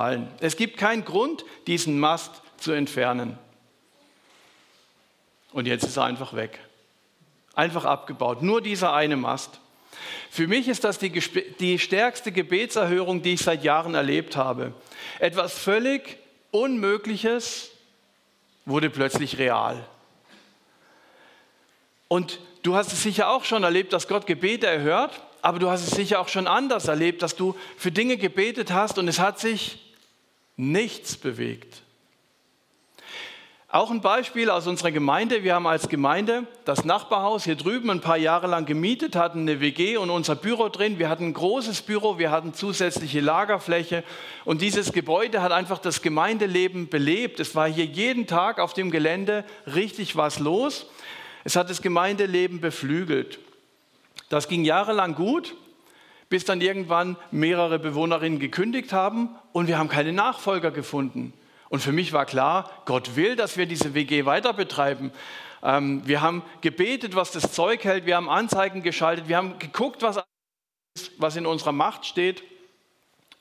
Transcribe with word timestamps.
bezahlen. 0.00 0.28
Es 0.40 0.56
gibt 0.56 0.76
keinen 0.76 1.04
Grund, 1.04 1.44
diesen 1.66 1.98
Mast 1.98 2.42
zu 2.58 2.72
entfernen. 2.72 3.38
Und 5.52 5.66
jetzt 5.66 5.84
ist 5.84 5.96
er 5.96 6.04
einfach 6.04 6.34
weg. 6.34 6.58
Einfach 7.54 7.84
abgebaut. 7.84 8.42
Nur 8.42 8.62
dieser 8.62 8.92
eine 8.92 9.16
Mast. 9.16 9.60
Für 10.30 10.46
mich 10.46 10.68
ist 10.68 10.84
das 10.84 10.98
die, 10.98 11.10
die 11.58 11.78
stärkste 11.78 12.32
Gebetserhörung, 12.32 13.22
die 13.22 13.34
ich 13.34 13.40
seit 13.40 13.64
Jahren 13.64 13.94
erlebt 13.94 14.36
habe. 14.36 14.72
Etwas 15.18 15.58
völlig 15.58 16.18
Unmögliches 16.52 17.70
wurde 18.64 18.90
plötzlich 18.90 19.38
real. 19.38 19.84
Und 22.08 22.38
du 22.62 22.74
hast 22.76 22.92
es 22.92 23.02
sicher 23.02 23.28
auch 23.28 23.44
schon 23.44 23.64
erlebt, 23.64 23.92
dass 23.92 24.08
Gott 24.08 24.26
Gebete 24.26 24.66
erhört, 24.66 25.20
aber 25.42 25.58
du 25.58 25.70
hast 25.70 25.86
es 25.86 25.90
sicher 25.90 26.20
auch 26.20 26.28
schon 26.28 26.46
anders 26.46 26.88
erlebt, 26.88 27.22
dass 27.22 27.36
du 27.36 27.56
für 27.76 27.90
Dinge 27.90 28.16
gebetet 28.16 28.72
hast 28.72 28.98
und 28.98 29.08
es 29.08 29.18
hat 29.18 29.38
sich 29.38 29.89
nichts 30.60 31.16
bewegt. 31.16 31.82
Auch 33.72 33.92
ein 33.92 34.00
Beispiel 34.00 34.50
aus 34.50 34.66
unserer 34.66 34.90
Gemeinde. 34.90 35.44
Wir 35.44 35.54
haben 35.54 35.68
als 35.68 35.88
Gemeinde 35.88 36.44
das 36.64 36.84
Nachbarhaus 36.84 37.44
hier 37.44 37.54
drüben 37.54 37.88
ein 37.88 38.00
paar 38.00 38.16
Jahre 38.16 38.48
lang 38.48 38.66
gemietet, 38.66 39.14
hatten 39.14 39.42
eine 39.42 39.60
WG 39.60 39.96
und 39.96 40.10
unser 40.10 40.34
Büro 40.34 40.68
drin. 40.68 40.98
Wir 40.98 41.08
hatten 41.08 41.26
ein 41.26 41.34
großes 41.34 41.82
Büro, 41.82 42.18
wir 42.18 42.32
hatten 42.32 42.52
zusätzliche 42.52 43.20
Lagerfläche 43.20 44.02
und 44.44 44.60
dieses 44.60 44.92
Gebäude 44.92 45.40
hat 45.40 45.52
einfach 45.52 45.78
das 45.78 46.02
Gemeindeleben 46.02 46.88
belebt. 46.88 47.38
Es 47.38 47.54
war 47.54 47.68
hier 47.68 47.84
jeden 47.84 48.26
Tag 48.26 48.58
auf 48.58 48.72
dem 48.72 48.90
Gelände 48.90 49.44
richtig 49.72 50.16
was 50.16 50.40
los. 50.40 50.86
Es 51.44 51.54
hat 51.54 51.70
das 51.70 51.80
Gemeindeleben 51.80 52.60
beflügelt. 52.60 53.38
Das 54.30 54.48
ging 54.48 54.64
jahrelang 54.64 55.14
gut, 55.14 55.54
bis 56.30 56.44
dann 56.44 56.60
irgendwann 56.62 57.16
mehrere 57.30 57.78
Bewohnerinnen 57.78 58.38
gekündigt 58.38 58.92
haben 58.94 59.28
und 59.52 59.66
wir 59.66 59.78
haben 59.78 59.88
keine 59.88 60.12
Nachfolger 60.12 60.70
gefunden. 60.70 61.34
Und 61.68 61.80
für 61.80 61.92
mich 61.92 62.12
war 62.12 62.24
klar, 62.24 62.70
Gott 62.86 63.16
will, 63.16 63.36
dass 63.36 63.56
wir 63.56 63.66
diese 63.66 63.94
WG 63.94 64.24
weiter 64.24 64.52
betreiben. 64.52 65.12
Ähm, 65.62 66.02
wir 66.06 66.22
haben 66.22 66.42
gebetet, 66.62 67.14
was 67.14 67.32
das 67.32 67.52
Zeug 67.52 67.84
hält. 67.84 68.06
Wir 68.06 68.16
haben 68.16 68.30
Anzeigen 68.30 68.82
geschaltet. 68.82 69.28
Wir 69.28 69.36
haben 69.36 69.58
geguckt, 69.58 70.02
was, 70.02 70.20
was 71.18 71.36
in 71.36 71.46
unserer 71.46 71.72
Macht 71.72 72.06
steht. 72.06 72.42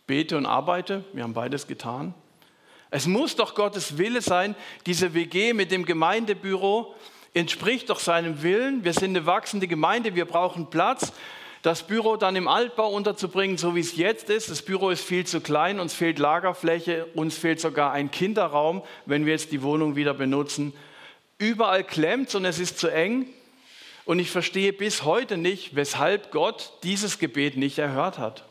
Bete 0.06 0.36
und 0.36 0.48
arbeite. 0.48 1.06
Wir 1.14 1.24
haben 1.24 1.34
beides 1.34 1.68
getan. 1.68 2.16
Es 2.92 3.06
muss 3.06 3.36
doch 3.36 3.54
Gottes 3.54 4.00
Wille 4.00 4.22
sein, 4.22 4.56
diese 4.88 5.14
WG 5.14 5.54
mit 5.54 5.70
dem 5.70 5.86
Gemeindebüro 5.86 6.96
entspricht 7.36 7.92
doch 7.92 8.00
seinem 8.00 8.42
Willen. 8.42 8.84
Wir 8.84 8.94
sind 8.94 9.16
eine 9.16 9.28
wachsende 9.28 9.68
Gemeinde, 9.68 10.16
wir 10.16 10.26
brauchen 10.26 10.72
Platz 10.72 11.14
das 11.62 11.84
Büro 11.84 12.16
dann 12.16 12.36
im 12.36 12.48
Altbau 12.48 12.90
unterzubringen, 12.90 13.58
so 13.58 13.76
wie 13.76 13.82
es 13.82 13.98
jetzt 13.98 14.30
ist. 14.30 14.50
Das 14.50 14.62
Büro 14.62 14.90
ist 14.90 15.04
viel 15.04 15.26
zu 15.26 15.42
klein, 15.42 15.80
uns 15.80 15.94
fehlt 15.94 16.20
Lagerfläche, 16.20 17.06
uns 17.16 17.38
fehlt 17.38 17.60
sogar 17.60 17.92
ein 17.92 18.12
Kinderraum, 18.12 18.84
wenn 19.06 19.26
wir 19.26 19.34
jetzt 19.34 19.52
die 19.52 19.62
Wohnung 19.62 19.96
wieder 19.96 20.14
benutzen. 20.14 20.74
Überall 21.38 21.84
klemmt 21.84 22.34
und 22.36 22.46
es 22.46 22.60
ist 22.60 22.80
zu 22.80 22.88
eng. 22.88 23.28
Und 24.06 24.20
ich 24.20 24.32
verstehe 24.32 24.74
bis 24.74 25.04
heute 25.04 25.38
nicht, 25.38 25.76
weshalb 25.76 26.32
Gott 26.32 26.74
dieses 26.84 27.20
Gebet 27.20 27.58
nicht 27.58 27.78
erhört 27.78 28.18
hat. 28.18 28.44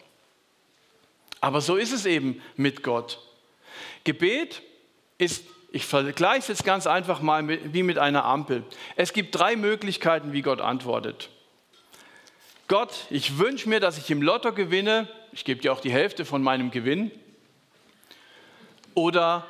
Aber 1.40 1.60
so 1.60 1.76
ist 1.76 1.92
es 1.92 2.06
eben 2.06 2.40
mit 2.56 2.82
Gott. 2.82 3.18
Gebet 4.04 4.62
ist, 5.18 5.44
ich 5.72 5.84
vergleiche 5.84 6.38
es 6.38 6.48
jetzt 6.48 6.64
ganz 6.64 6.86
einfach 6.86 7.20
mal 7.20 7.48
wie 7.72 7.82
mit 7.82 7.98
einer 7.98 8.24
Ampel. 8.24 8.62
Es 8.96 9.12
gibt 9.12 9.34
drei 9.34 9.56
Möglichkeiten, 9.56 10.32
wie 10.32 10.42
Gott 10.42 10.60
antwortet. 10.60 11.30
Gott, 12.68 13.06
ich 13.08 13.38
wünsche 13.38 13.66
mir, 13.66 13.80
dass 13.80 13.96
ich 13.96 14.10
im 14.10 14.20
Lotto 14.20 14.52
gewinne. 14.52 15.08
Ich 15.32 15.46
gebe 15.46 15.62
dir 15.62 15.72
auch 15.72 15.80
die 15.80 15.90
Hälfte 15.90 16.26
von 16.26 16.42
meinem 16.42 16.70
Gewinn. 16.70 17.10
Oder, 18.92 19.46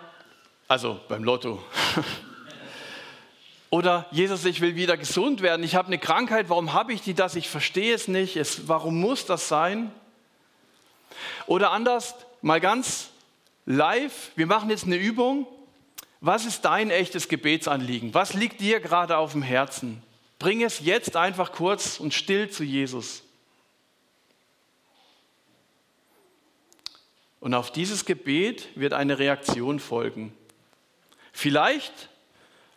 also 0.68 1.00
beim 1.08 1.24
Lotto. 1.24 1.60
Oder 3.70 4.06
Jesus, 4.12 4.44
ich 4.44 4.60
will 4.60 4.76
wieder 4.76 4.96
gesund 4.96 5.42
werden. 5.42 5.64
Ich 5.64 5.74
habe 5.74 5.88
eine 5.88 5.98
Krankheit. 5.98 6.48
Warum 6.48 6.74
habe 6.74 6.92
ich 6.92 7.02
die 7.02 7.12
das? 7.12 7.34
Ich 7.34 7.48
verstehe 7.48 7.92
es 7.92 8.06
nicht. 8.06 8.36
Es, 8.36 8.68
warum 8.68 9.00
muss 9.00 9.26
das 9.26 9.48
sein? 9.48 9.90
Oder 11.46 11.72
anders, 11.72 12.14
mal 12.40 12.60
ganz 12.60 13.10
live. 13.66 14.30
Wir 14.36 14.46
machen 14.46 14.70
jetzt 14.70 14.84
eine 14.84 14.96
Übung. 14.96 15.44
Was 16.20 16.46
ist 16.46 16.64
dein 16.64 16.90
echtes 16.90 17.26
Gebetsanliegen? 17.26 18.14
Was 18.14 18.34
liegt 18.34 18.60
dir 18.60 18.78
gerade 18.78 19.16
auf 19.16 19.32
dem 19.32 19.42
Herzen? 19.42 20.04
Bring 20.38 20.62
es 20.62 20.80
jetzt 20.80 21.16
einfach 21.16 21.52
kurz 21.52 21.98
und 21.98 22.14
still 22.14 22.48
zu 22.48 22.62
Jesus. 22.62 23.22
Und 27.40 27.54
auf 27.54 27.72
dieses 27.72 28.04
Gebet 28.04 28.68
wird 28.74 28.92
eine 28.92 29.18
Reaktion 29.18 29.80
folgen. 29.80 30.32
Vielleicht 31.32 32.08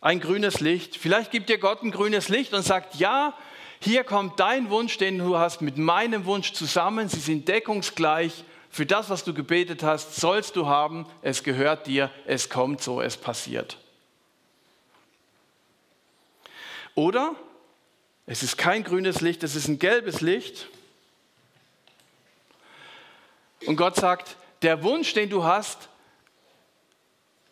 ein 0.01 0.19
grünes 0.19 0.59
Licht. 0.59 0.97
Vielleicht 0.97 1.31
gibt 1.31 1.49
dir 1.49 1.57
Gott 1.57 1.83
ein 1.83 1.91
grünes 1.91 2.29
Licht 2.29 2.53
und 2.53 2.63
sagt, 2.63 2.95
ja, 2.95 3.37
hier 3.79 4.03
kommt 4.03 4.39
dein 4.39 4.69
Wunsch, 4.69 4.97
den 4.97 5.17
du 5.17 5.37
hast, 5.37 5.61
mit 5.61 5.77
meinem 5.77 6.25
Wunsch 6.25 6.53
zusammen. 6.53 7.09
Sie 7.09 7.19
sind 7.19 7.47
deckungsgleich. 7.47 8.43
Für 8.69 8.85
das, 8.85 9.09
was 9.09 9.23
du 9.23 9.33
gebetet 9.33 9.83
hast, 9.83 10.15
sollst 10.15 10.55
du 10.55 10.67
haben. 10.67 11.07
Es 11.21 11.43
gehört 11.43 11.87
dir. 11.87 12.11
Es 12.25 12.49
kommt 12.49 12.81
so. 12.81 13.01
Es 13.01 13.17
passiert. 13.17 13.77
Oder 16.93 17.35
es 18.25 18.43
ist 18.43 18.57
kein 18.57 18.83
grünes 18.83 19.21
Licht, 19.21 19.43
es 19.43 19.55
ist 19.55 19.67
ein 19.67 19.79
gelbes 19.79 20.21
Licht. 20.21 20.67
Und 23.65 23.75
Gott 23.75 23.95
sagt, 23.95 24.37
der 24.61 24.83
Wunsch, 24.83 25.13
den 25.13 25.29
du 25.29 25.43
hast, 25.43 25.89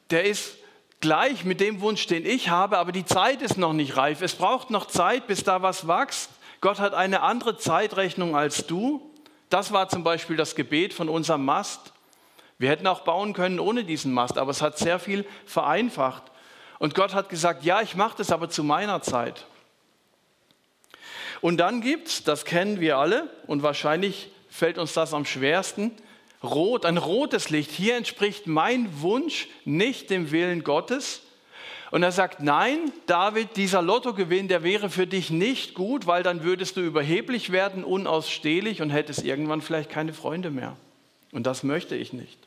der 0.10 0.26
ist 0.26 0.56
gleich 1.02 1.46
mit 1.46 1.60
dem 1.60 1.82
Wunsch, 1.82 2.08
den 2.08 2.26
ich 2.26 2.50
habe, 2.50 2.78
aber 2.78 2.92
die 2.92 3.06
Zeit 3.06 3.42
ist 3.42 3.58
noch 3.58 3.74
nicht 3.74 3.98
reif. 3.98 4.22
Es 4.22 4.36
braucht 4.36 4.70
noch 4.70 4.86
Zeit, 4.86 5.28
bis 5.28 5.44
da 5.44 5.62
was 5.62 5.88
wächst. 5.88 6.30
Gott 6.62 6.80
hat 6.80 6.94
eine 6.94 7.22
andere 7.22 7.58
Zeitrechnung 7.58 8.36
als 8.36 8.68
du. 8.68 9.02
Das 9.50 9.72
war 9.72 9.90
zum 9.90 10.04
Beispiel 10.04 10.36
das 10.36 10.56
Gebet 10.56 10.94
von 10.94 11.10
unserem 11.10 11.46
Mast. 11.46 11.94
Wir 12.58 12.70
hätten 12.70 12.88
auch 12.88 13.02
bauen 13.02 13.34
können 13.34 13.60
ohne 13.60 13.86
diesen 13.86 14.14
Mast, 14.14 14.38
aber 14.38 14.52
es 14.52 14.62
hat 14.62 14.78
sehr 14.78 15.00
viel 15.00 15.26
vereinfacht. 15.46 16.24
Und 16.78 16.96
Gott 16.96 17.14
hat 17.14 17.30
gesagt, 17.30 17.64
ja, 17.64 17.82
ich 17.82 17.96
mache 17.96 18.18
das 18.18 18.32
aber 18.32 18.50
zu 18.50 18.64
meiner 18.64 19.02
Zeit. 19.02 19.46
Und 21.42 21.58
dann 21.58 21.82
gibt 21.82 22.08
es, 22.08 22.24
das 22.24 22.46
kennen 22.46 22.80
wir 22.80 22.98
alle 22.98 23.30
und 23.48 23.64
wahrscheinlich 23.64 24.30
fällt 24.50 24.78
uns 24.78 24.94
das 24.94 25.14
am 25.14 25.26
schwersten, 25.26 25.92
rot, 26.44 26.86
ein 26.86 26.98
rotes 26.98 27.50
Licht. 27.50 27.72
Hier 27.72 27.96
entspricht 27.96 28.48
mein 28.48 29.02
Wunsch 29.02 29.48
nicht 29.66 30.10
dem 30.10 30.32
Willen 30.32 30.64
Gottes. 30.64 31.22
Und 31.92 32.04
er 32.04 32.12
sagt, 32.12 32.42
nein, 32.42 32.92
David, 33.08 33.56
dieser 33.56 33.82
Lottogewinn, 33.82 34.48
der 34.48 34.64
wäre 34.64 34.90
für 34.90 35.08
dich 35.08 35.32
nicht 35.32 35.74
gut, 35.74 36.06
weil 36.06 36.22
dann 36.22 36.44
würdest 36.44 36.78
du 36.78 36.82
überheblich 36.82 37.52
werden, 37.52 37.84
unausstehlich 37.84 38.82
und 38.82 38.92
hättest 38.92 39.24
irgendwann 39.24 39.62
vielleicht 39.62 39.90
keine 39.90 40.14
Freunde 40.14 40.52
mehr. 40.52 40.76
Und 41.32 41.48
das 41.48 41.64
möchte 41.64 41.96
ich 41.96 42.14
nicht. 42.14 42.38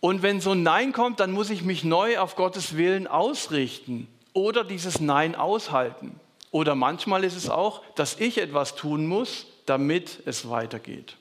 Und 0.00 0.22
wenn 0.22 0.40
so 0.40 0.50
ein 0.52 0.64
Nein 0.64 0.92
kommt, 0.92 1.20
dann 1.20 1.30
muss 1.30 1.50
ich 1.50 1.62
mich 1.62 1.84
neu 1.84 2.18
auf 2.18 2.34
Gottes 2.34 2.76
Willen 2.76 3.06
ausrichten 3.06 4.08
oder 4.32 4.64
dieses 4.64 5.00
Nein 5.00 5.34
aushalten. 5.34 6.18
Oder 6.50 6.74
manchmal 6.74 7.24
ist 7.24 7.36
es 7.36 7.48
auch, 7.48 7.82
dass 7.94 8.20
ich 8.20 8.38
etwas 8.38 8.74
tun 8.74 9.06
muss, 9.06 9.46
damit 9.66 10.20
es 10.26 10.48
weitergeht. 10.48 11.16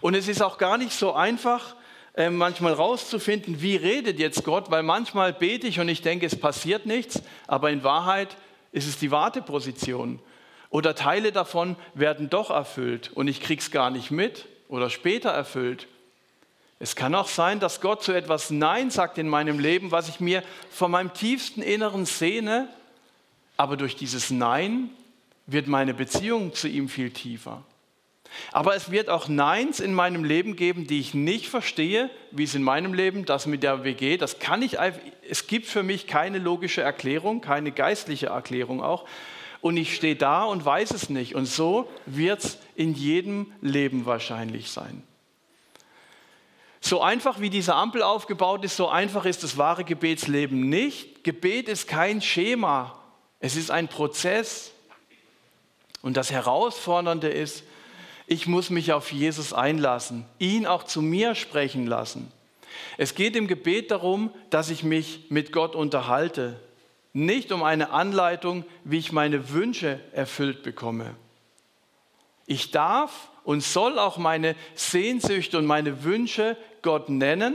Und 0.00 0.14
es 0.14 0.28
ist 0.28 0.42
auch 0.42 0.58
gar 0.58 0.78
nicht 0.78 0.92
so 0.92 1.12
einfach, 1.12 1.76
äh, 2.14 2.28
manchmal 2.28 2.72
rauszufinden, 2.72 3.62
wie 3.62 3.76
redet 3.76 4.18
jetzt 4.18 4.44
Gott, 4.44 4.70
weil 4.70 4.82
manchmal 4.82 5.32
bete 5.32 5.66
ich 5.66 5.80
und 5.80 5.88
ich 5.88 6.02
denke, 6.02 6.26
es 6.26 6.38
passiert 6.38 6.86
nichts, 6.86 7.22
aber 7.46 7.70
in 7.70 7.84
Wahrheit 7.84 8.36
ist 8.72 8.86
es 8.86 8.98
die 8.98 9.10
Warteposition. 9.10 10.18
Oder 10.68 10.94
Teile 10.94 11.32
davon 11.32 11.76
werden 11.94 12.30
doch 12.30 12.50
erfüllt 12.50 13.10
und 13.14 13.28
ich 13.28 13.40
krieg's 13.40 13.70
gar 13.70 13.90
nicht 13.90 14.10
mit 14.10 14.46
oder 14.68 14.90
später 14.90 15.30
erfüllt. 15.30 15.86
Es 16.82 16.96
kann 16.96 17.14
auch 17.14 17.28
sein, 17.28 17.60
dass 17.60 17.80
Gott 17.80 18.02
zu 18.02 18.10
etwas 18.10 18.50
Nein 18.50 18.90
sagt 18.90 19.16
in 19.16 19.28
meinem 19.28 19.60
Leben, 19.60 19.92
was 19.92 20.08
ich 20.08 20.18
mir 20.18 20.42
von 20.68 20.90
meinem 20.90 21.12
tiefsten 21.14 21.62
Inneren 21.62 22.06
sehne, 22.06 22.68
aber 23.56 23.76
durch 23.76 23.94
dieses 23.94 24.30
Nein 24.30 24.90
wird 25.46 25.68
meine 25.68 25.94
Beziehung 25.94 26.54
zu 26.54 26.66
ihm 26.66 26.88
viel 26.88 27.12
tiefer. 27.12 27.62
Aber 28.50 28.74
es 28.74 28.90
wird 28.90 29.10
auch 29.10 29.28
Neins 29.28 29.78
in 29.78 29.94
meinem 29.94 30.24
Leben 30.24 30.56
geben, 30.56 30.88
die 30.88 30.98
ich 30.98 31.14
nicht 31.14 31.48
verstehe, 31.48 32.10
wie 32.32 32.42
es 32.42 32.56
in 32.56 32.64
meinem 32.64 32.94
Leben, 32.94 33.26
das 33.26 33.46
mit 33.46 33.62
der 33.62 33.84
WG, 33.84 34.16
das 34.16 34.40
kann 34.40 34.60
ich 34.60 34.78
es 35.30 35.46
gibt 35.46 35.66
für 35.66 35.84
mich 35.84 36.08
keine 36.08 36.38
logische 36.38 36.82
Erklärung, 36.82 37.42
keine 37.42 37.70
geistliche 37.70 38.26
Erklärung 38.26 38.82
auch. 38.82 39.06
Und 39.60 39.76
ich 39.76 39.94
stehe 39.94 40.16
da 40.16 40.42
und 40.42 40.64
weiß 40.64 40.90
es 40.90 41.10
nicht. 41.10 41.36
Und 41.36 41.46
so 41.46 41.88
wird 42.06 42.42
es 42.42 42.58
in 42.74 42.92
jedem 42.94 43.52
Leben 43.60 44.04
wahrscheinlich 44.04 44.72
sein. 44.72 45.04
So 46.84 47.00
einfach 47.00 47.38
wie 47.38 47.48
diese 47.48 47.76
Ampel 47.76 48.02
aufgebaut 48.02 48.64
ist, 48.64 48.76
so 48.76 48.88
einfach 48.88 49.24
ist 49.24 49.44
das 49.44 49.56
wahre 49.56 49.84
Gebetsleben 49.84 50.68
nicht. 50.68 51.22
Gebet 51.22 51.68
ist 51.68 51.86
kein 51.86 52.20
Schema, 52.20 52.98
es 53.38 53.54
ist 53.54 53.70
ein 53.70 53.86
Prozess. 53.86 54.72
Und 56.02 56.16
das 56.16 56.32
Herausfordernde 56.32 57.28
ist, 57.28 57.62
ich 58.26 58.48
muss 58.48 58.68
mich 58.68 58.92
auf 58.92 59.12
Jesus 59.12 59.52
einlassen, 59.52 60.24
ihn 60.40 60.66
auch 60.66 60.82
zu 60.82 61.00
mir 61.02 61.36
sprechen 61.36 61.86
lassen. 61.86 62.32
Es 62.98 63.14
geht 63.14 63.36
im 63.36 63.46
Gebet 63.46 63.92
darum, 63.92 64.32
dass 64.50 64.68
ich 64.68 64.82
mich 64.82 65.26
mit 65.28 65.52
Gott 65.52 65.76
unterhalte, 65.76 66.58
nicht 67.12 67.52
um 67.52 67.62
eine 67.62 67.90
Anleitung, 67.90 68.64
wie 68.82 68.98
ich 68.98 69.12
meine 69.12 69.50
Wünsche 69.50 70.00
erfüllt 70.12 70.64
bekomme. 70.64 71.14
Ich 72.46 72.72
darf 72.72 73.28
und 73.44 73.62
soll 73.62 73.98
auch 73.98 74.16
meine 74.16 74.54
Sehnsüchte 74.74 75.58
und 75.58 75.66
meine 75.66 76.04
Wünsche 76.04 76.56
Gott 76.82 77.08
nennen, 77.08 77.54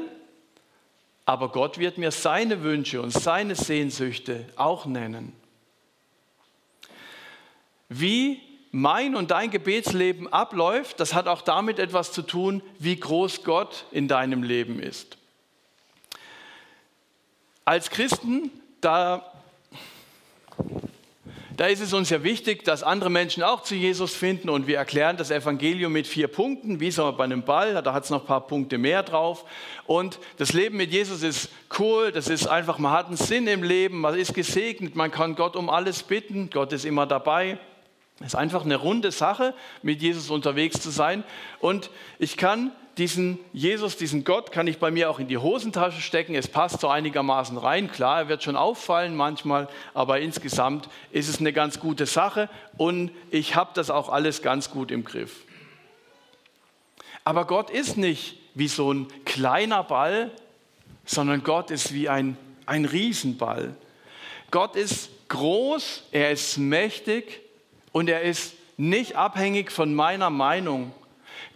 aber 1.26 1.50
Gott 1.50 1.78
wird 1.78 1.98
mir 1.98 2.12
seine 2.12 2.64
Wünsche 2.64 3.02
und 3.02 3.12
seine 3.12 3.56
Sehnsüchte 3.56 4.46
auch 4.56 4.86
nennen. 4.86 5.34
Wie 7.90 8.42
mein 8.72 9.16
und 9.16 9.32
dein 9.32 9.50
Gebetsleben 9.50 10.32
abläuft, 10.32 11.00
das 11.00 11.14
hat 11.14 11.28
auch 11.28 11.42
damit 11.42 11.80
etwas 11.80 12.12
zu 12.12 12.22
tun, 12.22 12.62
wie 12.80 12.98
groß 12.98 13.44
Gott 13.44 13.86
in 13.92 14.08
deinem 14.08 14.44
Leben 14.44 14.80
ist. 14.80 15.18
Als 17.66 17.90
Christen, 17.90 18.52
da 18.80 19.34
da 21.58 21.66
ist 21.66 21.82
es 21.82 21.92
uns 21.92 22.12
ja 22.12 22.22
wichtig, 22.22 22.64
dass 22.64 22.84
andere 22.84 23.10
Menschen 23.10 23.42
auch 23.42 23.64
zu 23.64 23.74
Jesus 23.74 24.14
finden 24.14 24.48
und 24.48 24.68
wir 24.68 24.78
erklären 24.78 25.18
das 25.18 25.32
Evangelium 25.32 25.92
mit 25.92 26.06
vier 26.06 26.28
Punkten, 26.28 26.80
wie 26.80 26.92
so 26.92 27.12
bei 27.12 27.24
einem 27.24 27.42
Ball, 27.42 27.82
da 27.82 27.94
hat 27.94 28.04
es 28.04 28.12
noch 28.12 28.22
ein 28.22 28.28
paar 28.28 28.46
Punkte 28.46 28.78
mehr 28.78 29.02
drauf. 29.02 29.44
Und 29.88 30.20
das 30.38 30.54
Leben 30.54 30.78
mit 30.78 30.92
Jesus 30.92 31.24
ist 31.24 31.50
cool, 31.80 32.12
das 32.12 32.30
ist 32.30 32.46
einfach, 32.46 32.78
man 32.78 32.92
hat 32.92 33.08
einen 33.08 33.18
Sinn 33.18 33.48
im 33.48 33.64
Leben, 33.64 34.00
man 34.00 34.14
ist 34.14 34.36
gesegnet, 34.36 34.96
man 34.96 35.10
kann 35.10 35.36
Gott 35.36 35.56
um 35.56 35.72
alles 35.72 36.04
bitten, 36.04 36.52
Gott 36.52 36.72
ist 36.74 36.86
immer 36.86 37.08
dabei. 37.08 37.58
Es 38.20 38.28
ist 38.28 38.36
einfach 38.36 38.66
eine 38.66 38.78
runde 38.78 39.12
Sache, 39.12 39.54
mit 39.84 40.02
Jesus 40.02 40.30
unterwegs 40.30 40.82
zu 40.82 40.90
sein. 40.90 41.24
Und 41.60 41.92
ich 42.18 42.36
kann 42.36 42.72
diesen 42.98 43.38
Jesus, 43.54 43.96
diesen 43.96 44.24
Gott, 44.24 44.52
kann 44.52 44.66
ich 44.66 44.80
bei 44.80 44.90
mir 44.90 45.10
auch 45.12 45.20
in 45.20 45.28
die 45.28 45.38
Hosentasche 45.38 46.02
stecken. 46.02 46.34
Es 46.34 46.48
passt 46.48 46.82
so 46.82 46.88
einigermaßen 46.88 47.58
rein. 47.58 47.92
Klar, 47.92 48.22
er 48.22 48.28
wird 48.28 48.42
schon 48.42 48.56
auffallen 48.56 49.16
manchmal, 49.16 49.70
aber 49.94 50.20
insgesamt 50.20 50.90
ist 51.12 51.30
es 51.30 51.40
eine 51.40 51.54
ganz 51.54 51.80
gute 51.80 52.08
Sache 52.08 52.50
und 52.78 53.12
ich 53.30 53.56
habe 53.56 53.70
das 53.76 53.92
auch 53.92 54.10
alles 54.10 54.42
ganz 54.42 54.72
gut 54.72 54.90
im 54.90 55.04
Griff. 55.04 55.44
Aber 57.24 57.46
Gott 57.46 57.70
ist 57.70 57.98
nicht 57.98 58.40
wie 58.56 58.68
so 58.68 58.92
ein 58.92 59.08
kleiner 59.26 59.84
Ball, 59.84 60.32
sondern 61.06 61.44
Gott 61.44 61.70
ist 61.70 61.94
wie 61.94 62.10
ein, 62.10 62.36
ein 62.66 62.86
Riesenball. 62.86 63.76
Gott 64.50 64.76
ist 64.76 65.12
groß, 65.28 66.04
er 66.12 66.32
ist 66.32 66.58
mächtig 66.58 67.42
und 67.98 68.10
er 68.10 68.22
ist 68.22 68.54
nicht 68.78 69.16
abhängig 69.16 69.72
von 69.72 69.94
meiner 69.94 70.30
Meinung 70.30 70.92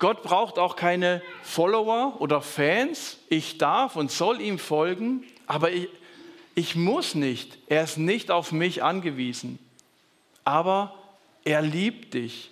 Gott 0.02 0.24
braucht 0.24 0.58
auch 0.58 0.76
keine 0.76 1.22
Follower 1.44 2.16
oder 2.20 2.42
Fans. 2.42 3.20
Ich 3.30 3.60
darf 3.60 3.96
und 3.96 4.10
soll 4.10 4.42
ihm 4.42 4.58
folgen, 4.58 5.24
aber 5.46 5.72
ich, 5.72 5.90
ich 6.56 6.76
muss 6.76 7.14
nicht. 7.14 7.60
Er 7.68 7.84
ist 7.84 7.98
nicht 7.98 8.32
auf 8.32 8.52
mich 8.52 8.82
angewiesen. 8.82 9.60
Aber 10.44 10.96
er 11.44 11.62
liebt 11.62 12.16
dich. 12.16 12.50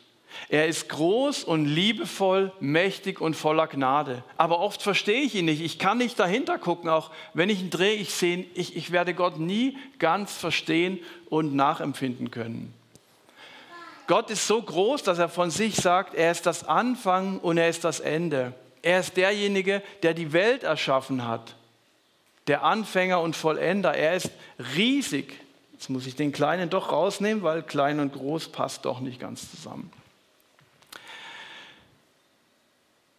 Er 0.47 0.68
ist 0.68 0.89
groß 0.89 1.44
und 1.44 1.65
liebevoll, 1.65 2.51
mächtig 2.59 3.19
und 3.19 3.33
voller 3.33 3.65
Gnade. 3.65 4.24
Aber 4.38 4.59
oft 4.59 4.83
verstehe 4.83 5.21
ich 5.21 5.33
ihn 5.33 5.45
nicht. 5.45 5.62
Ich 5.62 5.80
kann 5.80 5.97
nicht 5.97 6.19
dahinter 6.19 6.59
gucken. 6.59 6.88
Auch 6.88 7.09
wenn 7.33 7.50
ich 7.50 7.62
ihn 7.62 7.71
drehe, 7.71 7.95
ich 7.95 8.13
sehe, 8.13 8.45
ich, 8.53 8.75
ich 8.75 8.91
werde 8.91 9.15
Gott 9.15 9.39
nie 9.39 9.75
ganz 9.97 10.38
verstehen 10.38 11.00
und 11.31 11.56
nachempfinden 11.56 12.30
können. 12.30 12.78
Gott 14.09 14.31
ist 14.31 14.47
so 14.47 14.59
groß, 14.59 15.03
dass 15.03 15.19
er 15.19 15.29
von 15.29 15.51
sich 15.51 15.75
sagt, 15.75 16.15
er 16.15 16.31
ist 16.31 16.47
das 16.47 16.67
Anfang 16.67 17.38
und 17.38 17.59
er 17.59 17.69
ist 17.69 17.83
das 17.83 18.00
Ende. 18.00 18.53
Er 18.81 19.01
ist 19.01 19.15
derjenige, 19.17 19.83
der 20.01 20.15
die 20.15 20.33
Welt 20.33 20.63
erschaffen 20.63 21.27
hat. 21.27 21.56
Der 22.47 22.63
Anfänger 22.63 23.21
und 23.21 23.35
Vollender. 23.35 23.94
Er 23.94 24.15
ist 24.15 24.31
riesig. 24.75 25.39
Jetzt 25.73 25.91
muss 25.91 26.07
ich 26.07 26.15
den 26.15 26.31
Kleinen 26.31 26.71
doch 26.71 26.91
rausnehmen, 26.91 27.44
weil 27.44 27.61
klein 27.61 28.00
und 28.00 28.13
groß 28.13 28.47
passt 28.47 28.83
doch 28.85 29.00
nicht 29.00 29.19
ganz 29.19 29.51
zusammen. 29.51 29.91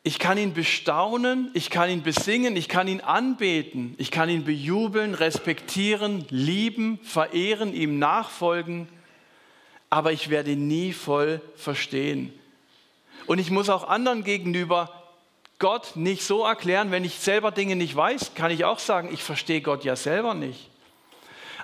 Ich 0.03 0.19
kann 0.19 0.39
ihn 0.39 0.55
bestaunen, 0.55 1.53
ich 1.55 1.71
kann 1.71 1.89
ihn 1.89 2.03
besingen, 2.03 2.57
ich 2.57 2.69
kann 2.69 2.89
ihn 2.89 3.01
anbeten, 3.01 3.95
ich 3.97 4.11
kann 4.11 4.29
ihn 4.29 4.43
bejubeln, 4.43 5.15
respektieren, 5.15 6.27
lieben, 6.31 6.99
verehren, 7.05 7.75
ihm 7.75 8.01
nachfolgen 8.01 8.89
aber 9.91 10.13
ich 10.13 10.31
werde 10.31 10.57
nie 10.57 10.93
voll 10.93 11.41
verstehen. 11.57 12.33
Und 13.27 13.39
ich 13.39 13.51
muss 13.51 13.69
auch 13.69 13.89
anderen 13.89 14.25
gegenüber 14.25 14.93
Gott 15.59 15.95
nicht 15.95 16.23
so 16.23 16.45
erklären, 16.45 16.91
wenn 16.91 17.05
ich 17.05 17.19
selber 17.19 17.51
Dinge 17.51 17.77
nicht 17.77 17.95
weiß, 17.95 18.35
kann 18.35 18.51
ich 18.51 18.65
auch 18.65 18.79
sagen, 18.79 19.11
ich 19.13 19.23
verstehe 19.23 19.61
Gott 19.61 19.85
ja 19.85 19.95
selber 19.95 20.33
nicht. 20.33 20.71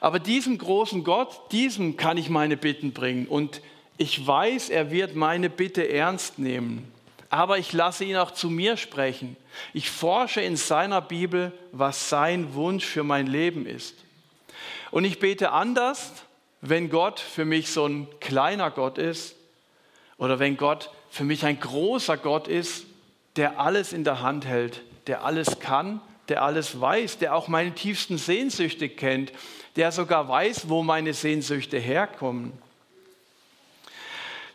Aber 0.01 0.19
diesem 0.19 0.59
großen 0.59 1.03
Gott, 1.03 1.51
diesem 1.53 1.97
kann 1.97 2.19
ich 2.19 2.29
meine 2.29 2.59
Bitten 2.59 2.93
bringen. 2.93 3.27
Und 3.27 3.63
ich 3.97 4.27
weiß, 4.27 4.69
er 4.69 4.91
wird 4.91 5.17
meine 5.17 5.49
Bitte 5.49 5.89
ernst 5.89 6.39
nehmen. 6.39 6.93
Aber 7.31 7.59
ich 7.59 7.73
lasse 7.73 8.05
ihn 8.05 8.17
auch 8.17 8.31
zu 8.31 8.51
mir 8.51 8.77
sprechen. 8.77 9.37
Ich 9.73 9.91
forsche 9.91 10.43
in 10.43 10.57
seiner 10.57 11.01
Bibel, 11.01 11.53
was 11.73 12.11
sein 12.11 12.55
Wunsch 12.55 12.85
für 12.85 13.03
mein 13.03 13.27
Leben 13.27 13.67
ist. 13.67 13.95
Und 14.91 15.05
ich 15.05 15.19
bete 15.19 15.53
anders, 15.53 16.13
wenn 16.61 16.91
Gott 16.91 17.21
für 17.21 17.45
mich 17.45 17.71
so 17.71 17.87
ein 17.87 18.09
kleiner 18.21 18.71
Gott 18.71 18.99
ist 18.99 19.37
oder 20.19 20.39
wenn 20.39 20.57
Gott 20.57 20.91
für 21.11 21.25
mich 21.25 21.45
ein 21.45 21.61
großer 21.61 22.17
Gott 22.17 22.49
ist, 22.49 22.87
der 23.37 23.61
alles 23.61 23.93
in 23.93 24.05
der 24.05 24.21
Hand 24.21 24.47
hält, 24.47 24.83
der 25.07 25.25
alles 25.25 25.61
kann, 25.61 26.01
der 26.29 26.43
alles 26.43 26.81
weiß, 26.81 27.19
der 27.19 27.35
auch 27.35 27.49
meine 27.49 27.73
tiefsten 27.73 28.19
Sehnsüchte 28.19 28.89
kennt, 28.89 29.33
der 29.77 29.93
sogar 29.93 30.29
weiß, 30.29 30.69
wo 30.69 30.83
meine 30.83 31.15
Sehnsüchte 31.15 31.79
herkommen. 31.79 32.53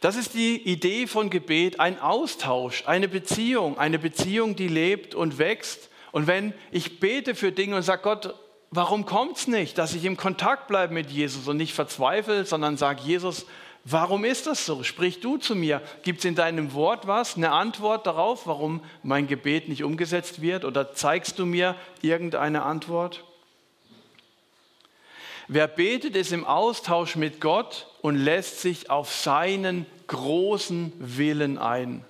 Das 0.01 0.15
ist 0.15 0.33
die 0.33 0.57
Idee 0.57 1.05
von 1.05 1.29
Gebet, 1.29 1.79
ein 1.79 1.99
Austausch, 1.99 2.83
eine 2.87 3.07
Beziehung, 3.07 3.77
eine 3.77 3.99
Beziehung, 3.99 4.55
die 4.55 4.67
lebt 4.67 5.13
und 5.13 5.37
wächst. 5.37 5.89
Und 6.11 6.25
wenn 6.25 6.53
ich 6.71 6.99
bete 6.99 7.35
für 7.35 7.51
Dinge 7.51 7.75
und 7.75 7.83
sage, 7.83 8.01
Gott, 8.01 8.33
warum 8.71 9.05
kommt 9.05 9.37
es 9.37 9.47
nicht, 9.47 9.77
dass 9.77 9.93
ich 9.93 10.05
im 10.05 10.17
Kontakt 10.17 10.67
bleibe 10.67 10.93
mit 10.93 11.11
Jesus 11.11 11.47
und 11.47 11.57
nicht 11.57 11.73
verzweifle, 11.73 12.45
sondern 12.45 12.77
sage, 12.77 13.01
Jesus, 13.03 13.45
warum 13.83 14.23
ist 14.23 14.47
das 14.47 14.65
so? 14.65 14.83
Sprich 14.83 15.19
du 15.19 15.37
zu 15.37 15.55
mir. 15.55 15.81
Gibt 16.03 16.19
es 16.19 16.25
in 16.25 16.35
deinem 16.35 16.73
Wort 16.73 17.05
was, 17.05 17.35
eine 17.35 17.51
Antwort 17.51 18.07
darauf, 18.07 18.47
warum 18.47 18.81
mein 19.03 19.27
Gebet 19.27 19.67
nicht 19.67 19.83
umgesetzt 19.83 20.41
wird? 20.41 20.65
Oder 20.65 20.93
zeigst 20.93 21.37
du 21.37 21.45
mir 21.45 21.75
irgendeine 22.01 22.63
Antwort? 22.63 23.23
Wer 25.47 25.67
betet, 25.67 26.15
ist 26.15 26.31
im 26.31 26.45
Austausch 26.45 27.17
mit 27.17 27.41
Gott 27.41 27.87
und 28.01 28.15
lässt 28.15 28.61
sich 28.61 28.89
auf 28.89 29.13
seinen 29.13 29.85
großen 30.07 30.93
Willen 30.97 31.57
ein. 31.57 32.05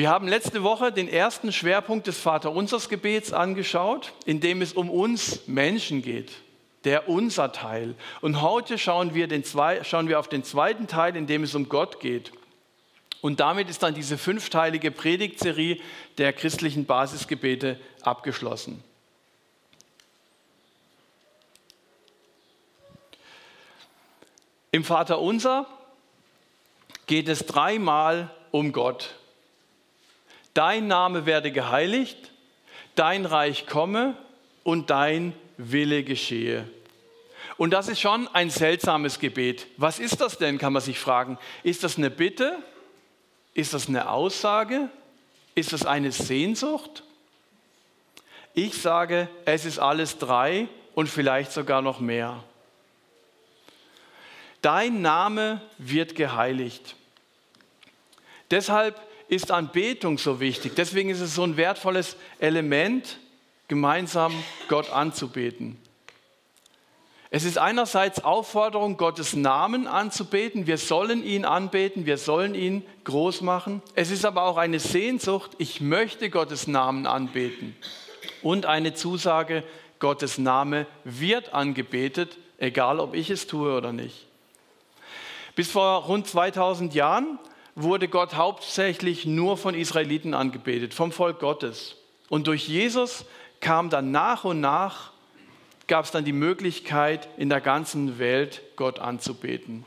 Wir 0.00 0.08
haben 0.08 0.28
letzte 0.28 0.62
Woche 0.62 0.92
den 0.92 1.08
ersten 1.08 1.52
Schwerpunkt 1.52 2.06
des 2.06 2.18
Vaterunsers 2.18 2.88
Gebets 2.88 3.34
angeschaut, 3.34 4.14
in 4.24 4.40
dem 4.40 4.62
es 4.62 4.72
um 4.72 4.88
uns 4.88 5.46
Menschen 5.46 6.00
geht, 6.00 6.32
der 6.84 7.10
unser 7.10 7.52
Teil. 7.52 7.94
Und 8.22 8.40
heute 8.40 8.78
schauen 8.78 9.12
wir, 9.12 9.28
den 9.28 9.44
zwei, 9.44 9.84
schauen 9.84 10.08
wir 10.08 10.18
auf 10.18 10.26
den 10.26 10.42
zweiten 10.42 10.86
Teil, 10.86 11.16
in 11.16 11.26
dem 11.26 11.42
es 11.42 11.54
um 11.54 11.68
Gott 11.68 12.00
geht. 12.00 12.32
Und 13.20 13.40
damit 13.40 13.68
ist 13.68 13.82
dann 13.82 13.92
diese 13.92 14.16
fünfteilige 14.16 14.90
Predigtserie 14.90 15.76
der 16.16 16.32
christlichen 16.32 16.86
Basisgebete 16.86 17.78
abgeschlossen. 18.00 18.82
Im 24.70 24.82
Vaterunser 24.82 25.66
geht 27.06 27.28
es 27.28 27.44
dreimal 27.44 28.30
um 28.50 28.72
Gott 28.72 29.19
dein 30.54 30.86
Name 30.86 31.26
werde 31.26 31.52
geheiligt, 31.52 32.30
dein 32.94 33.26
Reich 33.26 33.66
komme 33.66 34.16
und 34.64 34.90
dein 34.90 35.32
Wille 35.56 36.02
geschehe. 36.04 36.68
Und 37.56 37.72
das 37.72 37.88
ist 37.88 38.00
schon 38.00 38.26
ein 38.28 38.50
seltsames 38.50 39.18
Gebet. 39.18 39.66
Was 39.76 39.98
ist 39.98 40.20
das 40.20 40.38
denn, 40.38 40.58
kann 40.58 40.72
man 40.72 40.82
sich 40.82 40.98
fragen. 40.98 41.38
Ist 41.62 41.84
das 41.84 41.98
eine 41.98 42.10
Bitte? 42.10 42.58
Ist 43.54 43.74
das 43.74 43.88
eine 43.88 44.08
Aussage? 44.08 44.88
Ist 45.54 45.72
das 45.72 45.84
eine 45.84 46.12
Sehnsucht? 46.12 47.02
Ich 48.54 48.80
sage, 48.80 49.28
es 49.44 49.64
ist 49.64 49.78
alles 49.78 50.18
drei 50.18 50.68
und 50.94 51.08
vielleicht 51.08 51.52
sogar 51.52 51.82
noch 51.82 52.00
mehr. 52.00 52.42
Dein 54.62 55.02
Name 55.02 55.60
wird 55.78 56.14
geheiligt. 56.14 56.96
Deshalb 58.50 59.00
ist 59.30 59.52
Anbetung 59.52 60.18
so 60.18 60.40
wichtig. 60.40 60.72
Deswegen 60.76 61.08
ist 61.08 61.20
es 61.20 61.36
so 61.36 61.44
ein 61.44 61.56
wertvolles 61.56 62.16
Element, 62.40 63.18
gemeinsam 63.68 64.32
Gott 64.68 64.90
anzubeten. 64.90 65.78
Es 67.30 67.44
ist 67.44 67.56
einerseits 67.56 68.24
Aufforderung, 68.24 68.96
Gottes 68.96 69.34
Namen 69.34 69.86
anzubeten. 69.86 70.66
Wir 70.66 70.78
sollen 70.78 71.22
ihn 71.22 71.44
anbeten, 71.44 72.04
wir 72.04 72.18
sollen 72.18 72.56
ihn 72.56 72.84
groß 73.04 73.42
machen. 73.42 73.82
Es 73.94 74.10
ist 74.10 74.24
aber 74.24 74.42
auch 74.42 74.56
eine 74.56 74.80
Sehnsucht, 74.80 75.52
ich 75.58 75.80
möchte 75.80 76.28
Gottes 76.28 76.66
Namen 76.66 77.06
anbeten. 77.06 77.76
Und 78.42 78.66
eine 78.66 78.94
Zusage, 78.94 79.62
Gottes 80.00 80.38
Name 80.38 80.88
wird 81.04 81.54
angebetet, 81.54 82.36
egal 82.58 82.98
ob 82.98 83.14
ich 83.14 83.30
es 83.30 83.46
tue 83.46 83.76
oder 83.76 83.92
nicht. 83.92 84.26
Bis 85.54 85.70
vor 85.70 86.06
rund 86.06 86.26
2000 86.26 86.94
Jahren 86.94 87.38
wurde 87.82 88.08
Gott 88.08 88.34
hauptsächlich 88.34 89.26
nur 89.26 89.56
von 89.56 89.74
Israeliten 89.74 90.34
angebetet, 90.34 90.94
vom 90.94 91.12
Volk 91.12 91.40
Gottes. 91.40 91.96
Und 92.28 92.46
durch 92.46 92.68
Jesus 92.68 93.24
kam 93.60 93.90
dann 93.90 94.10
nach 94.10 94.44
und 94.44 94.60
nach 94.60 95.12
gab 95.90 96.04
es 96.04 96.12
dann 96.12 96.24
die 96.24 96.32
Möglichkeit, 96.32 97.28
in 97.36 97.48
der 97.48 97.60
ganzen 97.60 98.20
Welt 98.20 98.62
Gott 98.76 99.00
anzubeten. 99.00 99.84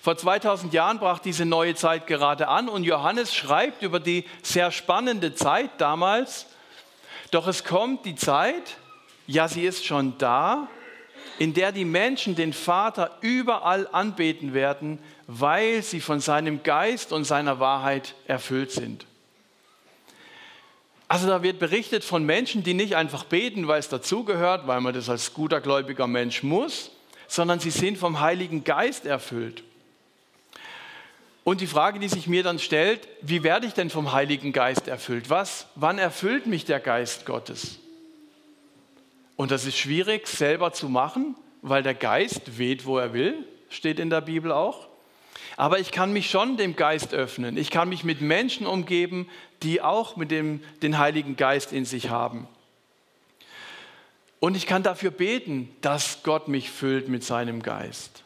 Vor 0.00 0.16
2000 0.16 0.72
Jahren 0.72 0.98
brach 0.98 1.18
diese 1.18 1.44
neue 1.44 1.74
Zeit 1.74 2.06
gerade 2.06 2.48
an 2.48 2.70
und 2.70 2.84
Johannes 2.84 3.34
schreibt 3.34 3.82
über 3.82 4.00
die 4.00 4.24
sehr 4.42 4.70
spannende 4.72 5.34
Zeit 5.34 5.72
damals. 5.76 6.46
Doch 7.30 7.46
es 7.46 7.64
kommt 7.64 8.06
die 8.06 8.14
Zeit, 8.14 8.78
ja 9.26 9.46
sie 9.46 9.62
ist 9.66 9.84
schon 9.84 10.16
da, 10.16 10.68
in 11.40 11.54
der 11.54 11.72
die 11.72 11.86
Menschen 11.86 12.34
den 12.34 12.52
Vater 12.52 13.16
überall 13.22 13.88
anbeten 13.92 14.52
werden, 14.52 14.98
weil 15.26 15.82
sie 15.82 16.02
von 16.02 16.20
seinem 16.20 16.62
Geist 16.62 17.14
und 17.14 17.24
seiner 17.24 17.58
Wahrheit 17.58 18.14
erfüllt 18.26 18.72
sind. 18.72 19.06
Also 21.08 21.28
da 21.28 21.42
wird 21.42 21.58
berichtet 21.58 22.04
von 22.04 22.24
Menschen, 22.24 22.62
die 22.62 22.74
nicht 22.74 22.94
einfach 22.94 23.24
beten, 23.24 23.66
weil 23.68 23.80
es 23.80 23.88
dazugehört, 23.88 24.66
weil 24.66 24.82
man 24.82 24.92
das 24.92 25.08
als 25.08 25.32
guter 25.32 25.62
gläubiger 25.62 26.06
Mensch 26.06 26.42
muss, 26.42 26.90
sondern 27.26 27.58
sie 27.58 27.70
sind 27.70 27.96
vom 27.96 28.20
Heiligen 28.20 28.62
Geist 28.62 29.06
erfüllt. 29.06 29.64
Und 31.42 31.62
die 31.62 31.66
Frage, 31.66 32.00
die 32.00 32.08
sich 32.08 32.26
mir 32.26 32.42
dann 32.42 32.58
stellt, 32.58 33.08
wie 33.22 33.42
werde 33.42 33.66
ich 33.66 33.72
denn 33.72 33.88
vom 33.88 34.12
Heiligen 34.12 34.52
Geist 34.52 34.88
erfüllt? 34.88 35.30
Was, 35.30 35.68
wann 35.74 35.96
erfüllt 35.96 36.46
mich 36.46 36.66
der 36.66 36.80
Geist 36.80 37.24
Gottes? 37.24 37.78
Und 39.40 39.50
das 39.50 39.64
ist 39.64 39.78
schwierig 39.78 40.26
selber 40.26 40.70
zu 40.74 40.90
machen, 40.90 41.34
weil 41.62 41.82
der 41.82 41.94
Geist 41.94 42.58
weht, 42.58 42.84
wo 42.84 42.98
er 42.98 43.14
will, 43.14 43.46
steht 43.70 43.98
in 43.98 44.10
der 44.10 44.20
Bibel 44.20 44.52
auch. 44.52 44.86
Aber 45.56 45.78
ich 45.78 45.92
kann 45.92 46.12
mich 46.12 46.28
schon 46.28 46.58
dem 46.58 46.76
Geist 46.76 47.14
öffnen. 47.14 47.56
Ich 47.56 47.70
kann 47.70 47.88
mich 47.88 48.04
mit 48.04 48.20
Menschen 48.20 48.66
umgeben, 48.66 49.30
die 49.62 49.80
auch 49.80 50.16
mit 50.16 50.30
dem, 50.30 50.62
den 50.82 50.98
Heiligen 50.98 51.36
Geist 51.36 51.72
in 51.72 51.86
sich 51.86 52.10
haben. 52.10 52.48
Und 54.40 54.58
ich 54.58 54.66
kann 54.66 54.82
dafür 54.82 55.10
beten, 55.10 55.74
dass 55.80 56.22
Gott 56.22 56.48
mich 56.48 56.70
füllt 56.70 57.08
mit 57.08 57.24
seinem 57.24 57.62
Geist. 57.62 58.24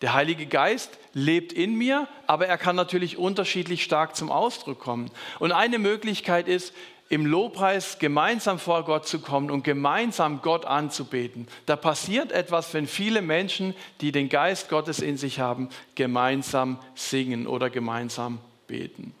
Der 0.00 0.14
Heilige 0.14 0.46
Geist 0.46 0.96
lebt 1.12 1.52
in 1.52 1.74
mir, 1.74 2.06
aber 2.28 2.46
er 2.46 2.58
kann 2.58 2.76
natürlich 2.76 3.18
unterschiedlich 3.18 3.82
stark 3.82 4.14
zum 4.14 4.30
Ausdruck 4.30 4.78
kommen. 4.78 5.10
Und 5.40 5.50
eine 5.50 5.80
Möglichkeit 5.80 6.46
ist, 6.46 6.72
im 7.12 7.26
Lobpreis 7.26 7.98
gemeinsam 7.98 8.58
vor 8.58 8.86
Gott 8.86 9.06
zu 9.06 9.20
kommen 9.20 9.50
und 9.50 9.64
gemeinsam 9.64 10.40
Gott 10.40 10.64
anzubeten. 10.64 11.46
Da 11.66 11.76
passiert 11.76 12.32
etwas, 12.32 12.72
wenn 12.72 12.86
viele 12.86 13.20
Menschen, 13.20 13.74
die 14.00 14.12
den 14.12 14.30
Geist 14.30 14.70
Gottes 14.70 15.00
in 15.00 15.18
sich 15.18 15.38
haben, 15.38 15.68
gemeinsam 15.94 16.78
singen 16.94 17.46
oder 17.46 17.68
gemeinsam 17.68 18.38
beten. 18.66 19.14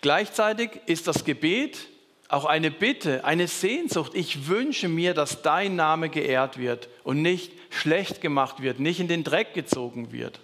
Gleichzeitig 0.00 0.70
ist 0.86 1.06
das 1.06 1.26
Gebet 1.26 1.86
auch 2.28 2.46
eine 2.46 2.70
Bitte, 2.70 3.26
eine 3.26 3.46
Sehnsucht. 3.46 4.12
Ich 4.14 4.48
wünsche 4.48 4.88
mir, 4.88 5.12
dass 5.12 5.42
dein 5.42 5.76
Name 5.76 6.08
geehrt 6.08 6.56
wird 6.56 6.88
und 7.04 7.20
nicht 7.20 7.52
schlecht 7.68 8.22
gemacht 8.22 8.62
wird, 8.62 8.80
nicht 8.80 9.00
in 9.00 9.08
den 9.08 9.22
Dreck 9.22 9.52
gezogen 9.52 10.12
wird. 10.12 10.40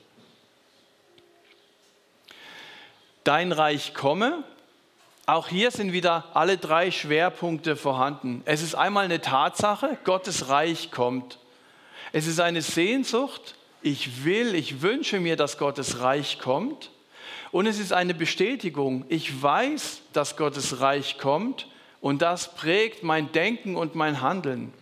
Dein 3.24 3.52
Reich 3.52 3.94
komme, 3.94 4.44
auch 5.26 5.48
hier 5.48 5.70
sind 5.70 5.92
wieder 5.92 6.24
alle 6.34 6.58
drei 6.58 6.90
Schwerpunkte 6.90 7.76
vorhanden. 7.76 8.42
Es 8.44 8.62
ist 8.62 8.74
einmal 8.74 9.04
eine 9.04 9.20
Tatsache, 9.20 9.96
Gottes 10.04 10.48
Reich 10.48 10.90
kommt. 10.90 11.38
Es 12.12 12.26
ist 12.26 12.40
eine 12.40 12.60
Sehnsucht, 12.60 13.54
ich 13.82 14.24
will, 14.24 14.54
ich 14.54 14.82
wünsche 14.82 15.20
mir, 15.20 15.36
dass 15.36 15.58
Gottes 15.58 16.00
Reich 16.00 16.38
kommt. 16.38 16.90
Und 17.52 17.66
es 17.66 17.78
ist 17.78 17.92
eine 17.92 18.14
Bestätigung, 18.14 19.04
ich 19.08 19.42
weiß, 19.42 20.00
dass 20.12 20.36
Gottes 20.36 20.80
Reich 20.80 21.18
kommt 21.18 21.68
und 22.00 22.22
das 22.22 22.54
prägt 22.54 23.02
mein 23.02 23.30
Denken 23.32 23.76
und 23.76 23.94
mein 23.94 24.22
Handeln. 24.22 24.72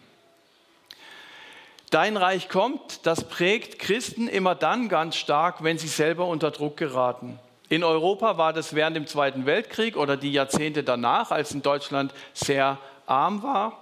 Dein 1.90 2.16
Reich 2.16 2.48
kommt, 2.48 3.04
das 3.04 3.28
prägt 3.28 3.80
Christen 3.80 4.28
immer 4.28 4.54
dann 4.54 4.88
ganz 4.88 5.16
stark, 5.16 5.64
wenn 5.64 5.78
sie 5.78 5.88
selber 5.88 6.26
unter 6.28 6.52
Druck 6.52 6.76
geraten. 6.76 7.40
In 7.70 7.84
Europa 7.84 8.36
war 8.36 8.52
das 8.52 8.74
während 8.74 8.96
dem 8.96 9.06
Zweiten 9.06 9.46
Weltkrieg 9.46 9.96
oder 9.96 10.16
die 10.16 10.32
Jahrzehnte 10.32 10.82
danach, 10.82 11.30
als 11.30 11.52
in 11.52 11.62
Deutschland 11.62 12.12
sehr 12.34 12.78
arm 13.06 13.44
war. 13.44 13.78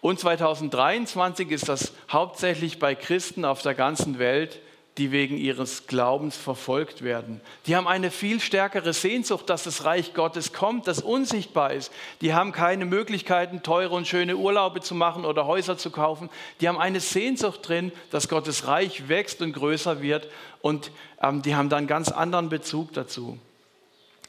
Und 0.00 0.20
2023 0.20 1.50
ist 1.50 1.68
das 1.68 1.92
hauptsächlich 2.08 2.78
bei 2.78 2.94
Christen 2.94 3.44
auf 3.44 3.62
der 3.62 3.74
ganzen 3.74 4.20
Welt 4.20 4.60
die 4.98 5.12
wegen 5.12 5.36
ihres 5.36 5.86
Glaubens 5.86 6.36
verfolgt 6.36 7.02
werden. 7.02 7.42
Die 7.66 7.76
haben 7.76 7.86
eine 7.86 8.10
viel 8.10 8.40
stärkere 8.40 8.94
Sehnsucht, 8.94 9.50
dass 9.50 9.64
das 9.64 9.84
Reich 9.84 10.14
Gottes 10.14 10.54
kommt, 10.54 10.86
das 10.86 11.00
unsichtbar 11.00 11.72
ist. 11.72 11.92
Die 12.22 12.32
haben 12.32 12.52
keine 12.52 12.86
Möglichkeiten, 12.86 13.62
teure 13.62 13.94
und 13.94 14.06
schöne 14.06 14.36
Urlaube 14.36 14.80
zu 14.80 14.94
machen 14.94 15.26
oder 15.26 15.46
Häuser 15.46 15.76
zu 15.76 15.90
kaufen. 15.90 16.30
Die 16.60 16.68
haben 16.68 16.78
eine 16.78 17.00
Sehnsucht 17.00 17.68
drin, 17.68 17.92
dass 18.10 18.28
Gottes 18.28 18.66
Reich 18.66 19.08
wächst 19.08 19.42
und 19.42 19.52
größer 19.52 20.00
wird 20.00 20.28
und 20.62 20.90
ähm, 21.22 21.42
die 21.42 21.54
haben 21.54 21.68
dann 21.68 21.86
ganz 21.86 22.10
anderen 22.10 22.48
Bezug 22.48 22.94
dazu. 22.94 23.38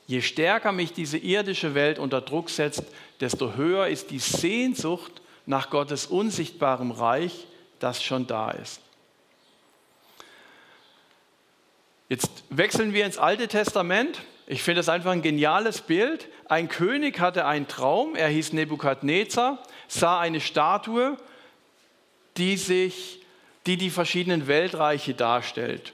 Je 0.06 0.22
stärker 0.22 0.72
mich 0.74 0.94
diese 0.94 1.18
irdische 1.18 1.76
Welt 1.76 1.98
unter 1.98 2.22
Druck 2.22 2.50
setzt, 2.50 2.84
desto 3.20 3.56
höher 3.56 3.88
ist 3.88 4.12
die 4.12 4.20
Sehnsucht 4.20 5.22
nach 5.46 5.70
Gottes 5.70 6.08
unsichtbarem 6.08 6.92
Reich, 6.92 7.48
das 7.80 8.04
schon 8.04 8.28
da 8.28 8.52
ist. 8.52 8.82
Jetzt 12.10 12.46
wechseln 12.50 12.94
wir 12.94 13.06
ins 13.06 13.18
Alte 13.18 13.50
Testament. 13.50 14.22
Ich 14.46 14.64
finde 14.64 14.80
das 14.80 14.88
einfach 14.88 15.12
ein 15.12 15.22
geniales 15.22 15.82
Bild. 15.82 16.30
Ein 16.46 16.70
König 16.70 17.20
hatte 17.20 17.46
einen 17.46 17.68
Traum, 17.68 18.16
er 18.16 18.30
hieß 18.30 18.54
Nebukadnezar, 18.54 19.62
sah 19.90 20.18
eine 20.20 20.40
Statue, 20.40 21.18
die 22.38 22.56
sich, 22.56 23.20
die 23.66 23.76
die 23.76 23.90
verschiedenen 23.90 24.48
Weltreiche 24.48 25.16
darstellt. 25.16 25.92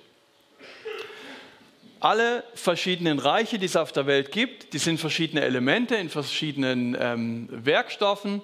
Alle 2.00 2.44
verschiedenen 2.54 3.18
Reiche, 3.18 3.58
die 3.58 3.66
es 3.66 3.76
auf 3.76 3.92
der 3.92 4.06
Welt 4.06 4.32
gibt, 4.32 4.74
die 4.74 4.78
sind 4.78 5.00
verschiedene 5.00 5.42
Elemente 5.42 5.96
in 5.96 6.10
verschiedenen 6.10 6.96
ähm, 7.00 7.48
Werkstoffen. 7.50 8.42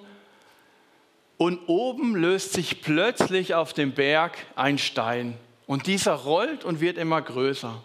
Und 1.36 1.68
oben 1.68 2.16
löst 2.16 2.54
sich 2.54 2.80
plötzlich 2.82 3.54
auf 3.54 3.74
dem 3.74 3.92
Berg 3.92 4.38
ein 4.56 4.78
Stein. 4.78 5.36
Und 5.70 5.86
dieser 5.86 6.14
rollt 6.14 6.64
und 6.64 6.80
wird 6.80 6.98
immer 6.98 7.22
größer. 7.22 7.80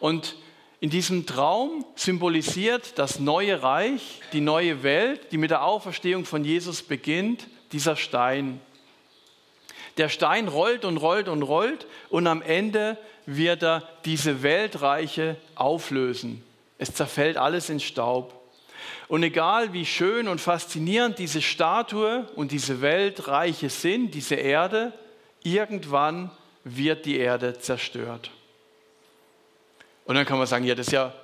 Und 0.00 0.34
in 0.80 0.90
diesem 0.90 1.24
Traum 1.24 1.86
symbolisiert 1.94 2.98
das 2.98 3.20
neue 3.20 3.62
Reich, 3.62 4.18
die 4.32 4.40
neue 4.40 4.82
Welt, 4.82 5.30
die 5.30 5.38
mit 5.38 5.52
der 5.52 5.62
Auferstehung 5.62 6.24
von 6.24 6.42
Jesus 6.42 6.82
beginnt, 6.82 7.46
dieser 7.70 7.94
Stein. 7.94 8.60
Der 9.98 10.08
Stein 10.08 10.48
rollt 10.48 10.84
und 10.84 10.96
rollt 10.96 11.28
und 11.28 11.44
rollt 11.44 11.86
und 12.10 12.26
am 12.26 12.42
Ende 12.42 12.98
wird 13.24 13.62
er 13.62 13.88
diese 14.04 14.42
Weltreiche 14.42 15.36
auflösen. 15.54 16.42
Es 16.76 16.92
zerfällt 16.92 17.36
alles 17.36 17.70
in 17.70 17.78
Staub. 17.78 18.34
Und 19.06 19.22
egal 19.22 19.72
wie 19.72 19.86
schön 19.86 20.26
und 20.26 20.40
faszinierend 20.40 21.20
diese 21.20 21.40
Statue 21.40 22.28
und 22.34 22.50
diese 22.50 22.80
Weltreiche 22.80 23.70
sind, 23.70 24.12
diese 24.12 24.34
Erde, 24.34 24.92
irgendwann 25.44 26.32
wird 26.68 27.06
die 27.06 27.18
Erde 27.18 27.56
zerstört. 27.60 28.32
Und 30.04 30.16
dann 30.16 30.26
kann 30.26 30.36
man 30.36 30.48
sagen, 30.48 30.64
ja, 30.64 30.74
das 30.74 30.88
ist 30.88 30.92
ja 30.92 31.14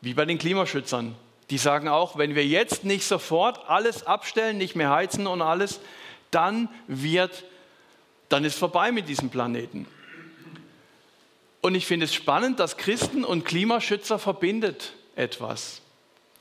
wie 0.00 0.14
bei 0.14 0.24
den 0.24 0.38
Klimaschützern. 0.38 1.16
Die 1.50 1.58
sagen 1.58 1.88
auch, 1.88 2.16
wenn 2.16 2.36
wir 2.36 2.46
jetzt 2.46 2.84
nicht 2.84 3.04
sofort 3.04 3.68
alles 3.68 4.06
abstellen, 4.06 4.56
nicht 4.56 4.76
mehr 4.76 4.90
heizen 4.90 5.26
und 5.26 5.42
alles, 5.42 5.80
dann 6.30 6.68
wird, 6.86 7.44
dann 8.28 8.44
ist 8.44 8.56
vorbei 8.56 8.92
mit 8.92 9.08
diesem 9.08 9.30
Planeten. 9.30 9.88
Und 11.60 11.74
ich 11.74 11.86
finde 11.86 12.04
es 12.04 12.14
spannend, 12.14 12.60
dass 12.60 12.76
Christen 12.76 13.24
und 13.24 13.44
Klimaschützer 13.44 14.20
verbindet 14.20 14.92
etwas. 15.16 15.80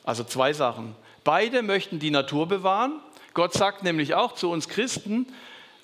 Also 0.03 0.24
zwei 0.24 0.53
Sachen. 0.53 0.95
Beide 1.24 1.63
möchten 1.63 1.98
die 1.98 2.12
Natur 2.12 2.48
bewahren. 2.48 3.00
Gott 3.33 3.53
sagt 3.53 3.81
nämlich 3.81 4.13
auch 4.13 4.33
zu 4.33 4.51
uns 4.51 4.69
Christen 4.69 5.25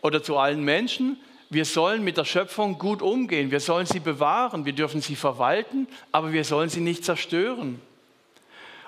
oder 0.02 0.22
zu 0.22 0.38
allen 0.38 0.64
Menschen, 0.64 1.18
wir 1.50 1.66
sollen 1.66 2.04
mit 2.04 2.18
der 2.18 2.26
Schöpfung 2.26 2.78
gut 2.78 3.02
umgehen, 3.02 3.50
wir 3.50 3.60
sollen 3.60 3.88
sie 3.88 4.00
bewahren, 4.00 4.66
wir 4.66 4.74
dürfen 4.74 5.02
sie 5.02 5.16
verwalten, 5.16 5.88
aber 6.12 6.32
wir 6.32 6.44
sollen 6.44 6.70
sie 6.70 6.82
nicht 6.82 7.04
zerstören. 7.04 7.82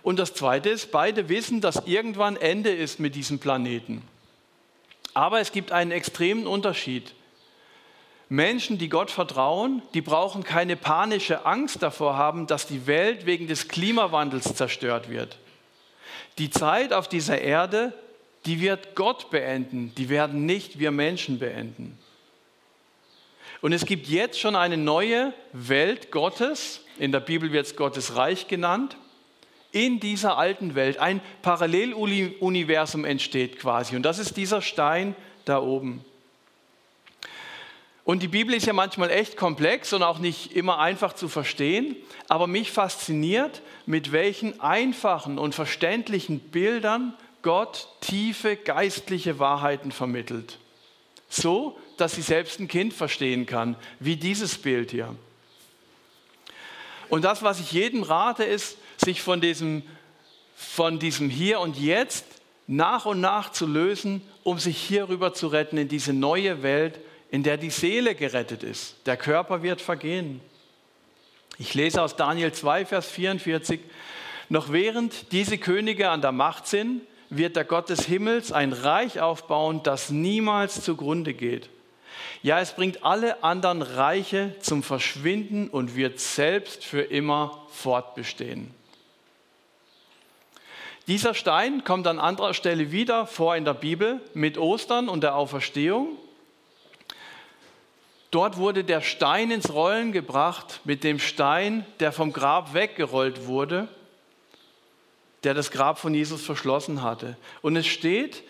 Und 0.04 0.20
das 0.20 0.34
Zweite 0.34 0.70
ist, 0.70 0.92
beide 0.92 1.30
wissen, 1.30 1.62
dass 1.62 1.86
irgendwann 1.86 2.36
Ende 2.36 2.72
ist 2.72 3.00
mit 3.00 3.16
diesem 3.16 3.40
Planeten. 3.40 4.04
Aber 5.14 5.40
es 5.40 5.52
gibt 5.52 5.72
einen 5.72 5.92
extremen 5.92 6.48
Unterschied. 6.48 7.14
Menschen, 8.30 8.78
die 8.78 8.90
Gott 8.90 9.12
vertrauen, 9.12 9.82
die 9.94 10.02
brauchen 10.02 10.44
keine 10.44 10.78
panische 10.78 11.46
Angst 11.46 11.84
davor 11.84 12.16
haben, 12.16 12.48
dass 12.48 12.66
die 12.66 12.88
Welt 12.88 13.26
wegen 13.26 13.48
des 13.48 13.68
Klimawandels 13.68 14.56
zerstört 14.56 15.10
wird. 15.10 15.38
Die 16.38 16.50
Zeit 16.50 16.94
auf 16.94 17.10
dieser 17.10 17.42
Erde, 17.42 17.94
die 18.46 18.62
wird 18.62 18.96
Gott 18.96 19.30
beenden, 19.32 19.94
die 19.96 20.10
werden 20.10 20.46
nicht 20.46 20.80
wir 20.80 20.92
Menschen 20.92 21.40
beenden. 21.40 21.98
Und 23.62 23.74
es 23.74 23.86
gibt 23.86 24.08
jetzt 24.08 24.40
schon 24.40 24.56
eine 24.56 24.78
neue 24.78 25.34
Welt 25.54 26.12
Gottes, 26.12 26.82
in 26.98 27.12
der 27.12 27.20
Bibel 27.20 27.52
wird 27.52 27.68
es 27.68 27.76
Gottes 27.76 28.16
Reich 28.16 28.48
genannt, 28.48 28.98
in 29.72 30.00
dieser 30.00 30.38
alten 30.38 30.76
Welt. 30.76 30.98
Ein 30.98 31.22
Paralleluniversum 31.42 33.06
entsteht 33.06 33.60
quasi 33.60 33.96
und 33.96 34.04
das 34.04 34.20
ist 34.20 34.36
dieser 34.36 34.62
Stein 34.62 35.16
da 35.46 35.62
oben. 35.62 36.04
Und 38.04 38.24
die 38.24 38.28
Bibel 38.28 38.56
ist 38.56 38.66
ja 38.66 38.74
manchmal 38.74 39.12
echt 39.12 39.38
komplex 39.38 39.94
und 39.94 40.02
auch 40.02 40.18
nicht 40.18 40.56
immer 40.56 40.80
einfach 40.80 41.14
zu 41.14 41.28
verstehen, 41.28 41.96
aber 42.28 42.48
mich 42.48 42.72
fasziniert, 42.72 43.62
mit 43.86 44.12
welchen 44.12 44.60
einfachen 44.60 45.38
und 45.38 45.54
verständlichen 45.54 46.40
Bildern 46.40 47.14
Gott 47.44 47.88
tiefe 48.02 48.56
geistliche 48.56 49.40
Wahrheiten 49.40 49.92
vermittelt. 49.92 50.58
So, 51.30 51.78
dass 52.02 52.14
sie 52.14 52.22
selbst 52.22 52.60
ein 52.60 52.68
Kind 52.68 52.94
verstehen 52.94 53.46
kann, 53.46 53.76
wie 54.00 54.16
dieses 54.16 54.58
Bild 54.58 54.92
hier. 54.92 55.16
Und 57.10 57.24
das, 57.24 57.44
was 57.44 57.60
ich 57.60 57.72
jedem 57.72 58.04
rate, 58.04 58.44
ist, 58.44 58.78
sich 58.98 59.22
von 59.22 59.42
diesem, 59.42 59.84
von 60.56 60.98
diesem 60.98 61.30
Hier 61.30 61.60
und 61.60 61.78
Jetzt 61.78 62.26
nach 62.68 63.06
und 63.06 63.22
nach 63.22 63.52
zu 63.52 63.68
lösen, 63.68 64.22
um 64.44 64.58
sich 64.58 64.78
hierüber 64.78 65.34
zu 65.34 65.48
retten 65.48 65.78
in 65.78 65.90
diese 65.90 66.14
neue 66.14 66.64
Welt, 66.64 67.00
in 67.30 67.44
der 67.44 67.58
die 67.58 67.70
Seele 67.70 68.16
gerettet 68.16 68.64
ist. 68.64 68.96
Der 69.06 69.18
Körper 69.18 69.62
wird 69.62 69.82
vergehen. 69.82 70.42
Ich 71.58 71.74
lese 71.74 72.02
aus 72.02 72.16
Daniel 72.16 72.52
2, 72.52 72.86
Vers 72.86 73.08
44. 73.12 73.80
Noch 74.50 74.72
während 74.72 75.32
diese 75.32 75.58
Könige 75.58 76.10
an 76.10 76.22
der 76.22 76.32
Macht 76.32 76.68
sind, 76.68 77.02
wird 77.30 77.56
der 77.56 77.66
Gott 77.66 77.90
des 77.90 78.06
Himmels 78.06 78.52
ein 78.52 78.74
Reich 78.74 79.20
aufbauen, 79.20 79.82
das 79.84 80.10
niemals 80.10 80.82
zugrunde 80.82 81.34
geht. 81.34 81.70
Ja, 82.44 82.60
es 82.60 82.74
bringt 82.74 83.04
alle 83.04 83.44
anderen 83.44 83.82
Reiche 83.82 84.56
zum 84.60 84.84
Verschwinden 84.84 85.70
und 85.70 85.96
wird 85.96 86.20
selbst 86.20 86.84
für 86.84 87.02
immer 87.02 87.66
fortbestehen. 87.70 88.74
Dieser 91.08 91.34
Stein 91.34 91.84
kommt 91.84 92.08
an 92.08 92.20
anderer 92.20 92.54
Stelle 92.54 92.92
wieder 92.92 93.28
vor 93.28 93.56
in 93.56 93.66
der 93.66 93.74
Bibel 93.74 94.22
mit 94.34 94.58
Ostern 94.58 95.10
und 95.10 95.22
der 95.22 95.36
Auferstehung. 95.36 96.18
Dort 98.32 98.58
wurde 98.58 98.84
der 98.86 99.02
Stein 99.02 99.52
ins 99.52 99.74
Rollen 99.74 100.14
gebracht 100.14 100.80
mit 100.86 101.04
dem 101.04 101.20
Stein, 101.20 101.86
der 102.00 102.14
vom 102.14 102.32
Grab 102.32 102.74
weggerollt 102.74 103.46
wurde, 103.46 103.90
der 105.44 105.54
das 105.54 105.72
Grab 105.72 106.00
von 106.00 106.14
Jesus 106.14 106.42
verschlossen 106.42 107.02
hatte. 107.02 107.36
Und 107.62 107.76
es 107.76 107.88
steht, 107.88 108.44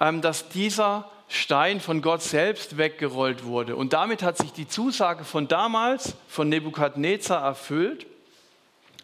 ähm, 0.00 0.20
dass 0.20 0.48
dieser 0.48 1.08
Stein 1.32 1.78
von 1.78 2.02
Gott 2.02 2.22
selbst 2.22 2.76
weggerollt 2.76 3.44
wurde. 3.44 3.76
Und 3.76 3.92
damit 3.92 4.24
hat 4.24 4.36
sich 4.36 4.52
die 4.52 4.66
Zusage 4.66 5.22
von 5.24 5.46
damals, 5.46 6.16
von 6.28 6.48
Nebukadnezar, 6.48 7.40
erfüllt, 7.40 8.06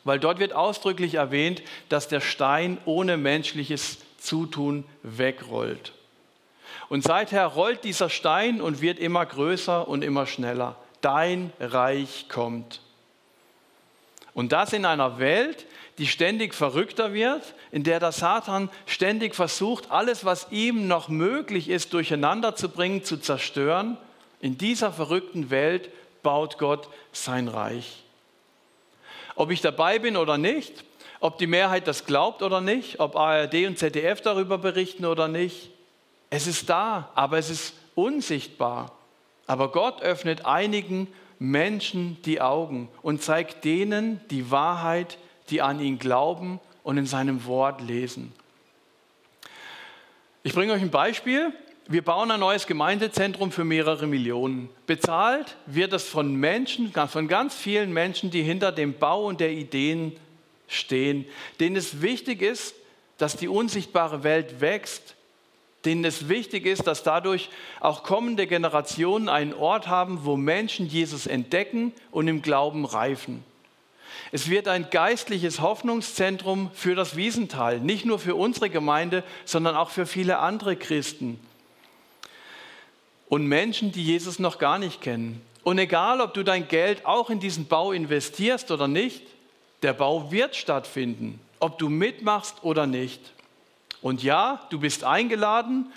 weil 0.02 0.18
dort 0.18 0.40
wird 0.40 0.52
ausdrücklich 0.52 1.14
erwähnt, 1.14 1.62
dass 1.88 2.09
der 2.09 2.21
Stein 2.21 2.78
ohne 2.85 3.16
menschliches 3.16 3.99
Zutun 4.18 4.85
wegrollt. 5.04 5.92
Und 6.88 7.04
seither 7.04 7.47
rollt 7.47 7.85
dieser 7.85 8.11
Stein 8.11 8.61
und 8.61 8.80
wird 8.80 8.99
immer 8.99 9.25
größer 9.25 9.87
und 9.87 10.02
immer 10.02 10.26
schneller. 10.26 10.75
Dein 11.02 11.52
Reich 11.61 12.26
kommt. 12.28 12.80
Und 14.35 14.50
das 14.50 14.73
in 14.73 14.85
einer 14.85 15.21
Welt, 15.21 15.64
die 15.99 16.07
ständig 16.07 16.55
verrückter 16.55 17.15
wird, 17.15 17.55
in 17.73 17.83
der 17.83 18.00
der 18.00 18.12
Satan 18.12 18.71
ständig 18.85 19.35
versucht, 19.35 19.90
alles, 19.90 20.25
was 20.25 20.49
ihm 20.51 20.87
noch 20.87 21.09
möglich 21.09 21.68
ist, 21.68 21.92
durcheinander 21.94 22.55
zu 22.55 22.68
bringen, 22.68 23.03
zu 23.03 23.16
zerstören. 23.16 23.97
In 24.40 24.59
dieser 24.59 24.92
verrückten 24.92 25.51
Welt 25.51 25.90
baut 26.23 26.59
Gott 26.59 26.88
sein 27.12 27.49
Reich. 27.49 28.03
Ob 29.37 29.51
ich 29.51 29.61
dabei 29.61 29.99
bin 29.99 30.16
oder 30.16 30.38
nicht, 30.38 30.85
ob 31.20 31.38
die 31.38 31.47
Mehrheit 31.47 31.87
das 31.87 32.05
glaubt 32.05 32.42
oder 32.42 32.61
nicht, 32.61 33.01
ob 33.01 33.16
ARD 33.16 33.66
und 33.66 33.79
ZDF 33.79 34.20
darüber 34.20 34.59
berichten 34.59 35.07
oder 35.07 35.29
nicht, 35.29 35.70
es 36.29 36.47
ist 36.47 36.68
da, 36.68 37.11
aber 37.14 37.38
es 37.38 37.49
ist 37.49 37.75
unsichtbar. 37.94 38.92
Aber 39.47 39.70
Gott 39.70 40.03
öffnet 40.03 40.44
einigen 40.44 41.09
Menschen 41.38 42.20
die 42.25 42.40
Augen 42.40 42.88
und 43.03 43.23
zeigt 43.23 43.64
denen 43.64 44.20
die 44.31 44.51
Wahrheit, 44.51 45.18
die 45.50 45.62
an 45.62 45.80
ihn 45.80 45.98
glauben 45.98 46.61
und 46.82 46.98
in 46.98 47.06
seinem 47.06 47.44
Wort 47.46 47.80
lesen. 47.80 48.32
Ich 50.42 50.54
bringe 50.54 50.72
euch 50.72 50.82
ein 50.82 50.90
Beispiel. 50.90 51.52
Wir 51.88 52.02
bauen 52.02 52.30
ein 52.30 52.40
neues 52.40 52.66
Gemeindezentrum 52.66 53.52
für 53.52 53.64
mehrere 53.64 54.06
Millionen. 54.06 54.68
Bezahlt 54.87 55.56
wird 55.66 55.92
es 55.92 56.04
von 56.04 56.35
Menschen, 56.35 56.92
von 56.92 57.28
ganz 57.28 57.54
vielen 57.54 57.92
Menschen, 57.92 58.30
die 58.30 58.42
hinter 58.42 58.72
dem 58.72 58.94
Bau 58.94 59.26
und 59.26 59.40
der 59.40 59.52
Ideen 59.52 60.12
stehen, 60.68 61.26
denen 61.61 61.76
es 61.76 62.02
wichtig 62.02 62.42
ist, 62.42 62.74
dass 63.18 63.37
die 63.37 63.48
unsichtbare 63.48 64.24
Welt 64.24 64.61
wächst, 64.61 65.14
denen 65.85 66.04
es 66.04 66.28
wichtig 66.28 66.66
ist, 66.66 66.87
dass 66.87 67.02
dadurch 67.02 67.48
auch 67.80 68.02
kommende 68.02 68.46
Generationen 68.46 69.28
einen 69.28 69.54
Ort 69.54 69.87
haben, 69.87 70.24
wo 70.24 70.37
Menschen 70.37 70.87
Jesus 70.87 71.26
entdecken 71.26 71.92
und 72.11 72.28
im 72.28 72.42
Glauben 72.42 72.85
reifen. 72.85 73.44
Es 74.33 74.50
wird 74.50 74.68
ein 74.68 74.90
geistliches 74.90 75.61
Hoffnungszentrum 75.61 76.70
für 76.74 76.94
das 76.94 77.16
Wiesental, 77.16 77.81
nicht 77.81 78.05
nur 78.05 78.18
für 78.18 78.35
unsere 78.35 78.70
Gemeinde, 78.70 79.22
sondern 79.44 79.76
auch 79.76 79.90
für 79.90 80.07
viele 80.07 80.38
andere 80.38 80.76
Christen 80.76 81.40
und 83.29 83.46
Menschen, 83.46 83.92
die 83.92 84.05
Jesus 84.05 84.38
noch 84.38 84.59
gar 84.59 84.79
nicht 84.79 85.00
kennen. 85.00 85.42
Und 85.64 85.79
egal, 85.79 86.20
ob 86.20 86.35
du 86.35 86.42
dein 86.42 86.68
Geld 86.68 87.05
auch 87.07 87.31
in 87.31 87.40
diesen 87.40 87.66
Bau 87.66 87.92
investierst 87.92 88.70
oder 88.70 88.87
nicht, 88.87 89.22
der 89.83 89.92
Bau 89.92 90.31
wird 90.31 90.55
stattfinden, 90.55 91.40
ob 91.59 91.79
du 91.79 91.88
mitmachst 91.88 92.62
oder 92.62 92.87
nicht. 92.87 93.20
Und 94.00 94.22
ja, 94.22 94.64
du 94.70 94.79
bist 94.79 95.05
eingeladen, 95.05 95.92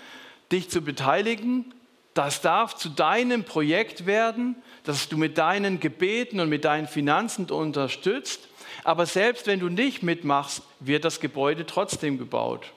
dich 0.50 0.70
zu 0.70 0.82
beteiligen. 0.82 1.72
Das 2.14 2.40
darf 2.40 2.74
zu 2.74 2.88
deinem 2.88 3.44
Projekt 3.44 4.06
werden, 4.06 4.56
dass 4.84 5.08
du 5.08 5.16
mit 5.16 5.38
deinen 5.38 5.80
Gebeten 5.80 6.40
und 6.40 6.48
mit 6.48 6.64
deinen 6.64 6.88
Finanzen 6.88 7.46
unterstützt. 7.46 8.48
Aber 8.84 9.06
selbst 9.06 9.46
wenn 9.46 9.60
du 9.60 9.68
nicht 9.68 10.02
mitmachst, 10.02 10.62
wird 10.80 11.04
das 11.04 11.20
Gebäude 11.20 11.66
trotzdem 11.66 12.18
gebaut. 12.18 12.72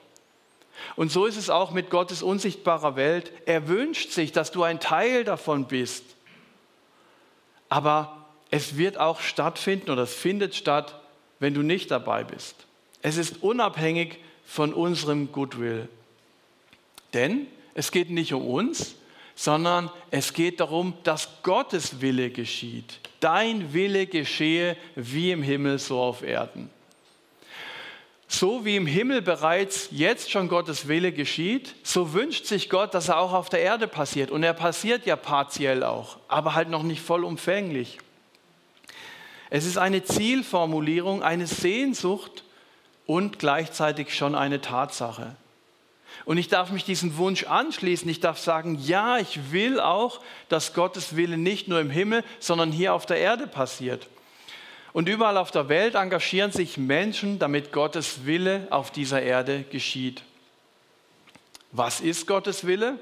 Und 0.96 1.10
so 1.10 1.26
ist 1.26 1.36
es 1.36 1.50
auch 1.50 1.70
mit 1.70 1.90
Gottes 1.90 2.22
unsichtbarer 2.22 2.96
Welt. 2.96 3.32
Er 3.46 3.68
wünscht 3.68 4.10
sich, 4.10 4.32
dass 4.32 4.50
du 4.50 4.62
ein 4.62 4.80
Teil 4.80 5.24
davon 5.24 5.66
bist. 5.66 6.04
Aber 7.68 8.24
es 8.50 8.76
wird 8.76 8.98
auch 8.98 9.20
stattfinden 9.20 9.90
oder 9.90 10.02
es 10.02 10.14
findet 10.14 10.54
statt, 10.54 11.00
wenn 11.38 11.54
du 11.54 11.62
nicht 11.62 11.90
dabei 11.90 12.24
bist. 12.24 12.54
Es 13.02 13.16
ist 13.16 13.42
unabhängig 13.42 14.18
von 14.44 14.72
unserem 14.72 15.32
Goodwill. 15.32 15.88
Denn 17.12 17.46
es 17.74 17.90
geht 17.90 18.10
nicht 18.10 18.32
um 18.32 18.46
uns, 18.46 18.94
sondern 19.34 19.90
es 20.10 20.32
geht 20.32 20.60
darum, 20.60 20.94
dass 21.02 21.28
Gottes 21.42 22.00
Wille 22.00 22.30
geschieht. 22.30 23.00
Dein 23.20 23.72
Wille 23.72 24.06
geschehe 24.06 24.76
wie 24.94 25.32
im 25.32 25.42
Himmel, 25.42 25.78
so 25.78 26.00
auf 26.00 26.22
Erden. 26.22 26.70
So 28.26 28.64
wie 28.64 28.76
im 28.76 28.86
Himmel 28.86 29.22
bereits 29.22 29.88
jetzt 29.90 30.30
schon 30.30 30.48
Gottes 30.48 30.88
Wille 30.88 31.12
geschieht, 31.12 31.74
so 31.82 32.14
wünscht 32.14 32.46
sich 32.46 32.68
Gott, 32.68 32.94
dass 32.94 33.08
er 33.08 33.18
auch 33.18 33.32
auf 33.32 33.48
der 33.48 33.60
Erde 33.60 33.86
passiert. 33.86 34.30
Und 34.30 34.42
er 34.42 34.54
passiert 34.54 35.06
ja 35.06 35.16
partiell 35.16 35.84
auch, 35.84 36.18
aber 36.28 36.54
halt 36.54 36.68
noch 36.68 36.82
nicht 36.82 37.00
vollumfänglich. 37.00 37.98
Es 39.50 39.66
ist 39.66 39.78
eine 39.78 40.02
Zielformulierung, 40.02 41.22
eine 41.22 41.46
Sehnsucht 41.46 42.44
und 43.06 43.38
gleichzeitig 43.38 44.14
schon 44.14 44.34
eine 44.34 44.60
Tatsache. 44.60 45.36
Und 46.24 46.38
ich 46.38 46.48
darf 46.48 46.70
mich 46.70 46.84
diesem 46.84 47.16
Wunsch 47.16 47.44
anschließen. 47.44 48.08
Ich 48.08 48.20
darf 48.20 48.38
sagen, 48.38 48.78
ja, 48.82 49.18
ich 49.18 49.52
will 49.52 49.80
auch, 49.80 50.20
dass 50.48 50.74
Gottes 50.74 51.16
Wille 51.16 51.36
nicht 51.36 51.68
nur 51.68 51.80
im 51.80 51.90
Himmel, 51.90 52.24
sondern 52.40 52.72
hier 52.72 52.94
auf 52.94 53.06
der 53.06 53.18
Erde 53.18 53.46
passiert. 53.46 54.08
Und 54.92 55.08
überall 55.08 55.36
auf 55.36 55.50
der 55.50 55.68
Welt 55.68 55.96
engagieren 55.96 56.52
sich 56.52 56.78
Menschen, 56.78 57.38
damit 57.38 57.72
Gottes 57.72 58.26
Wille 58.26 58.68
auf 58.70 58.90
dieser 58.90 59.22
Erde 59.22 59.64
geschieht. 59.64 60.22
Was 61.72 62.00
ist 62.00 62.26
Gottes 62.28 62.66
Wille? 62.66 62.98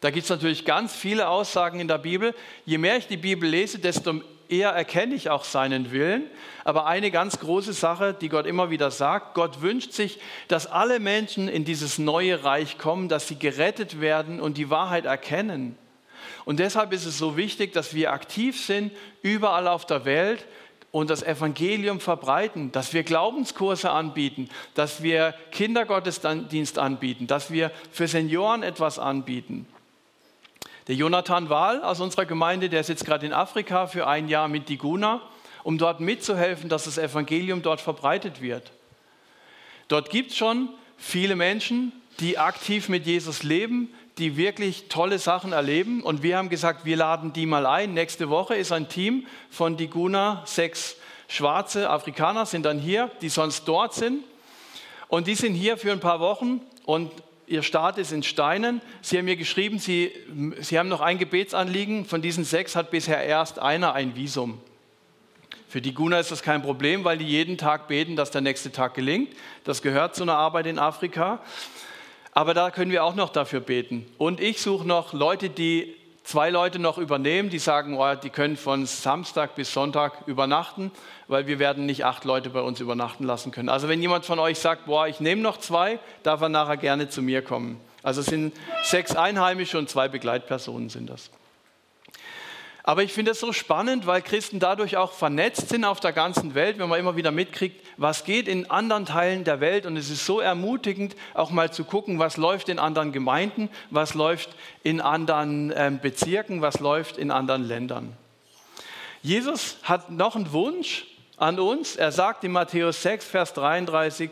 Da 0.00 0.10
gibt 0.10 0.24
es 0.24 0.30
natürlich 0.30 0.64
ganz 0.64 0.94
viele 0.94 1.28
Aussagen 1.28 1.80
in 1.80 1.88
der 1.88 1.98
Bibel. 1.98 2.34
Je 2.64 2.78
mehr 2.78 2.96
ich 2.96 3.08
die 3.08 3.16
Bibel 3.16 3.48
lese, 3.48 3.78
desto 3.80 4.20
eher 4.54 4.70
erkenne 4.70 5.14
ich 5.14 5.30
auch 5.30 5.44
seinen 5.44 5.90
Willen. 5.90 6.24
Aber 6.64 6.86
eine 6.86 7.10
ganz 7.10 7.38
große 7.38 7.72
Sache, 7.72 8.14
die 8.18 8.28
Gott 8.28 8.46
immer 8.46 8.70
wieder 8.70 8.90
sagt, 8.90 9.34
Gott 9.34 9.60
wünscht 9.60 9.92
sich, 9.92 10.18
dass 10.48 10.66
alle 10.66 11.00
Menschen 11.00 11.48
in 11.48 11.64
dieses 11.64 11.98
neue 11.98 12.44
Reich 12.44 12.78
kommen, 12.78 13.08
dass 13.08 13.28
sie 13.28 13.38
gerettet 13.38 14.00
werden 14.00 14.40
und 14.40 14.56
die 14.56 14.70
Wahrheit 14.70 15.04
erkennen. 15.04 15.76
Und 16.44 16.60
deshalb 16.60 16.92
ist 16.92 17.06
es 17.06 17.18
so 17.18 17.36
wichtig, 17.36 17.72
dass 17.72 17.94
wir 17.94 18.12
aktiv 18.12 18.60
sind, 18.60 18.92
überall 19.22 19.68
auf 19.68 19.86
der 19.86 20.04
Welt 20.04 20.46
und 20.90 21.10
das 21.10 21.22
Evangelium 21.22 22.00
verbreiten, 22.00 22.70
dass 22.70 22.92
wir 22.92 23.02
Glaubenskurse 23.02 23.90
anbieten, 23.90 24.48
dass 24.74 25.02
wir 25.02 25.34
Kindergottesdienst 25.50 26.78
anbieten, 26.78 27.26
dass 27.26 27.50
wir 27.50 27.72
für 27.90 28.06
Senioren 28.06 28.62
etwas 28.62 28.98
anbieten. 28.98 29.66
Der 30.86 30.94
Jonathan 30.94 31.48
Wahl 31.48 31.82
aus 31.82 32.00
unserer 32.00 32.26
Gemeinde, 32.26 32.68
der 32.68 32.84
sitzt 32.84 33.06
gerade 33.06 33.24
in 33.24 33.32
Afrika 33.32 33.86
für 33.86 34.06
ein 34.06 34.28
Jahr 34.28 34.48
mit 34.48 34.68
Diguna, 34.68 35.22
um 35.62 35.78
dort 35.78 36.00
mitzuhelfen, 36.00 36.68
dass 36.68 36.84
das 36.84 36.98
Evangelium 36.98 37.62
dort 37.62 37.80
verbreitet 37.80 38.42
wird. 38.42 38.70
Dort 39.88 40.10
gibt 40.10 40.32
es 40.32 40.36
schon 40.36 40.68
viele 40.98 41.36
Menschen, 41.36 41.92
die 42.20 42.38
aktiv 42.38 42.88
mit 42.90 43.06
Jesus 43.06 43.42
leben, 43.42 43.92
die 44.18 44.36
wirklich 44.36 44.88
tolle 44.88 45.18
Sachen 45.18 45.52
erleben. 45.52 46.02
Und 46.02 46.22
wir 46.22 46.36
haben 46.36 46.50
gesagt, 46.50 46.84
wir 46.84 46.96
laden 46.96 47.32
die 47.32 47.46
mal 47.46 47.66
ein. 47.66 47.94
Nächste 47.94 48.28
Woche 48.28 48.54
ist 48.54 48.70
ein 48.70 48.88
Team 48.88 49.26
von 49.50 49.76
Diguna, 49.76 50.42
sechs 50.44 50.96
schwarze 51.28 51.88
Afrikaner 51.88 52.46
sind 52.46 52.64
dann 52.66 52.78
hier, 52.78 53.10
die 53.22 53.30
sonst 53.30 53.64
dort 53.64 53.94
sind. 53.94 54.22
Und 55.08 55.26
die 55.26 55.34
sind 55.34 55.54
hier 55.54 55.76
für 55.76 55.92
ein 55.92 56.00
paar 56.00 56.20
Wochen 56.20 56.60
und 56.84 57.10
ihr 57.46 57.62
Start 57.62 57.98
ist 57.98 58.12
in 58.12 58.22
Steinen. 58.22 58.80
Sie 59.02 59.18
haben 59.18 59.24
mir 59.24 59.36
geschrieben, 59.36 59.78
Sie, 59.78 60.12
Sie 60.60 60.78
haben 60.78 60.88
noch 60.88 61.00
ein 61.00 61.18
Gebetsanliegen. 61.18 62.04
Von 62.04 62.22
diesen 62.22 62.44
sechs 62.44 62.76
hat 62.76 62.90
bisher 62.90 63.22
erst 63.22 63.58
einer 63.58 63.94
ein 63.94 64.16
Visum. 64.16 64.60
Für 65.68 65.80
die 65.80 65.92
Guna 65.92 66.20
ist 66.20 66.30
das 66.30 66.42
kein 66.42 66.62
Problem, 66.62 67.02
weil 67.04 67.18
die 67.18 67.26
jeden 67.26 67.58
Tag 67.58 67.88
beten, 67.88 68.14
dass 68.14 68.30
der 68.30 68.40
nächste 68.40 68.70
Tag 68.70 68.94
gelingt. 68.94 69.34
Das 69.64 69.82
gehört 69.82 70.14
zu 70.14 70.22
einer 70.22 70.36
Arbeit 70.36 70.66
in 70.66 70.78
Afrika. 70.78 71.40
Aber 72.32 72.54
da 72.54 72.70
können 72.70 72.90
wir 72.90 73.04
auch 73.04 73.14
noch 73.14 73.30
dafür 73.30 73.60
beten. 73.60 74.06
Und 74.18 74.40
ich 74.40 74.60
suche 74.60 74.86
noch 74.86 75.12
Leute, 75.12 75.50
die 75.50 75.96
zwei 76.24 76.50
Leute 76.50 76.78
noch 76.78 76.98
übernehmen, 76.98 77.50
die 77.50 77.58
sagen, 77.58 77.96
oh, 77.96 78.14
die 78.14 78.30
können 78.30 78.56
von 78.56 78.86
Samstag 78.86 79.54
bis 79.54 79.72
Sonntag 79.72 80.26
übernachten, 80.26 80.90
weil 81.28 81.46
wir 81.46 81.58
werden 81.58 81.86
nicht 81.86 82.04
acht 82.04 82.24
Leute 82.24 82.50
bei 82.50 82.60
uns 82.60 82.80
übernachten 82.80 83.24
lassen 83.24 83.52
können. 83.52 83.68
Also 83.68 83.88
wenn 83.88 84.00
jemand 84.00 84.24
von 84.24 84.38
euch 84.38 84.58
sagt, 84.58 84.86
boah, 84.86 85.06
ich 85.06 85.20
nehme 85.20 85.42
noch 85.42 85.58
zwei, 85.58 86.00
darf 86.22 86.40
er 86.40 86.48
nachher 86.48 86.78
gerne 86.78 87.08
zu 87.08 87.22
mir 87.22 87.42
kommen. 87.42 87.80
Also 88.02 88.22
es 88.22 88.26
sind 88.26 88.54
sechs 88.82 89.14
Einheimische 89.14 89.78
und 89.78 89.88
zwei 89.88 90.08
Begleitpersonen 90.08 90.88
sind 90.88 91.08
das. 91.08 91.30
Aber 92.86 93.02
ich 93.02 93.14
finde 93.14 93.30
es 93.30 93.40
so 93.40 93.54
spannend, 93.54 94.06
weil 94.06 94.20
Christen 94.20 94.60
dadurch 94.60 94.98
auch 94.98 95.12
vernetzt 95.12 95.70
sind 95.70 95.86
auf 95.86 96.00
der 96.00 96.12
ganzen 96.12 96.54
Welt, 96.54 96.78
wenn 96.78 96.90
man 96.90 97.00
immer 97.00 97.16
wieder 97.16 97.30
mitkriegt, 97.30 97.82
was 97.96 98.24
geht 98.24 98.46
in 98.46 98.70
anderen 98.70 99.06
Teilen 99.06 99.42
der 99.44 99.60
Welt. 99.60 99.86
Und 99.86 99.96
es 99.96 100.10
ist 100.10 100.26
so 100.26 100.38
ermutigend, 100.38 101.16
auch 101.32 101.50
mal 101.50 101.72
zu 101.72 101.84
gucken, 101.84 102.18
was 102.18 102.36
läuft 102.36 102.68
in 102.68 102.78
anderen 102.78 103.10
Gemeinden, 103.10 103.70
was 103.88 104.12
läuft 104.12 104.50
in 104.82 105.00
anderen 105.00 105.72
ähm, 105.74 105.98
Bezirken, 105.98 106.60
was 106.60 106.78
läuft 106.78 107.16
in 107.16 107.30
anderen 107.30 107.66
Ländern. 107.66 108.18
Jesus 109.22 109.78
hat 109.84 110.10
noch 110.10 110.36
einen 110.36 110.52
Wunsch 110.52 111.06
an 111.38 111.58
uns. 111.58 111.96
Er 111.96 112.12
sagt 112.12 112.44
in 112.44 112.52
Matthäus 112.52 113.00
6, 113.00 113.24
Vers 113.24 113.54
33, 113.54 114.28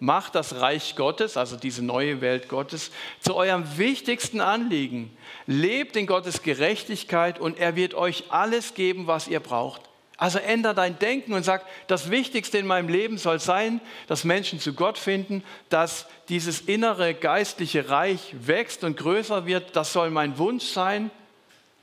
macht 0.00 0.34
das 0.34 0.60
Reich 0.60 0.94
Gottes, 0.96 1.36
also 1.36 1.56
diese 1.56 1.84
neue 1.84 2.20
Welt 2.20 2.48
Gottes, 2.48 2.90
zu 3.20 3.34
eurem 3.34 3.64
wichtigsten 3.76 4.40
Anliegen. 4.40 5.16
Lebt 5.46 5.96
in 5.96 6.06
Gottes 6.06 6.42
Gerechtigkeit 6.42 7.38
und 7.38 7.58
er 7.58 7.76
wird 7.76 7.94
euch 7.94 8.24
alles 8.30 8.74
geben, 8.74 9.06
was 9.06 9.28
ihr 9.28 9.40
braucht. 9.40 9.82
Also 10.16 10.40
ändere 10.40 10.74
dein 10.74 10.98
Denken 10.98 11.32
und 11.32 11.44
sag, 11.44 11.64
das 11.86 12.10
Wichtigste 12.10 12.58
in 12.58 12.66
meinem 12.66 12.88
Leben 12.88 13.18
soll 13.18 13.38
sein, 13.38 13.80
dass 14.08 14.24
Menschen 14.24 14.58
zu 14.58 14.72
Gott 14.72 14.98
finden, 14.98 15.44
dass 15.68 16.06
dieses 16.28 16.60
innere 16.60 17.14
geistliche 17.14 17.88
Reich 17.88 18.34
wächst 18.40 18.82
und 18.82 18.96
größer 18.96 19.46
wird. 19.46 19.76
Das 19.76 19.92
soll 19.92 20.10
mein 20.10 20.36
Wunsch 20.36 20.64
sein. 20.64 21.12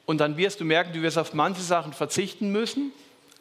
Und 0.06 0.20
dann 0.20 0.36
wirst 0.36 0.60
du 0.60 0.66
merken, 0.66 0.92
du 0.92 1.02
wirst 1.02 1.18
auf 1.18 1.34
manche 1.34 1.62
Sachen 1.62 1.94
verzichten 1.94 2.52
müssen. 2.52 2.92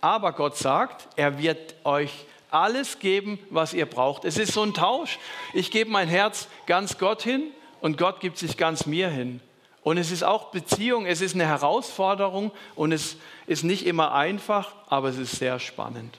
Aber 0.01 0.33
Gott 0.33 0.57
sagt, 0.57 1.09
er 1.17 1.39
wird 1.39 1.75
euch 1.85 2.13
alles 2.55 2.99
geben, 2.99 3.38
was 3.51 3.75
ihr 3.75 3.87
braucht. 3.87 4.25
Es 4.25 4.38
ist 4.38 4.53
so 4.53 4.62
ein 4.62 4.75
Tausch. 4.75 5.19
Ich 5.53 5.71
gebe 5.71 5.90
mein 5.90 6.09
Herz 6.09 6.49
ganz 6.67 6.99
Gott 6.99 7.23
hin 7.23 7.51
und 7.81 7.99
Gott 7.99 8.21
gibt 8.21 8.38
sich 8.38 8.57
ganz 8.57 8.87
mir 8.87 9.09
hin. 9.09 9.40
Und 9.83 9.99
es 9.99 10.11
ist 10.11 10.23
auch 10.25 10.51
Beziehung, 10.51 11.05
es 11.05 11.21
ist 11.21 11.35
eine 11.35 11.47
Herausforderung 11.47 12.53
und 12.75 12.93
es 12.93 13.17
ist 13.47 13.64
nicht 13.64 13.85
immer 13.85 14.14
einfach, 14.14 14.73
aber 14.88 15.11
es 15.11 15.19
ist 15.19 15.37
sehr 15.37 15.59
spannend. 15.59 16.17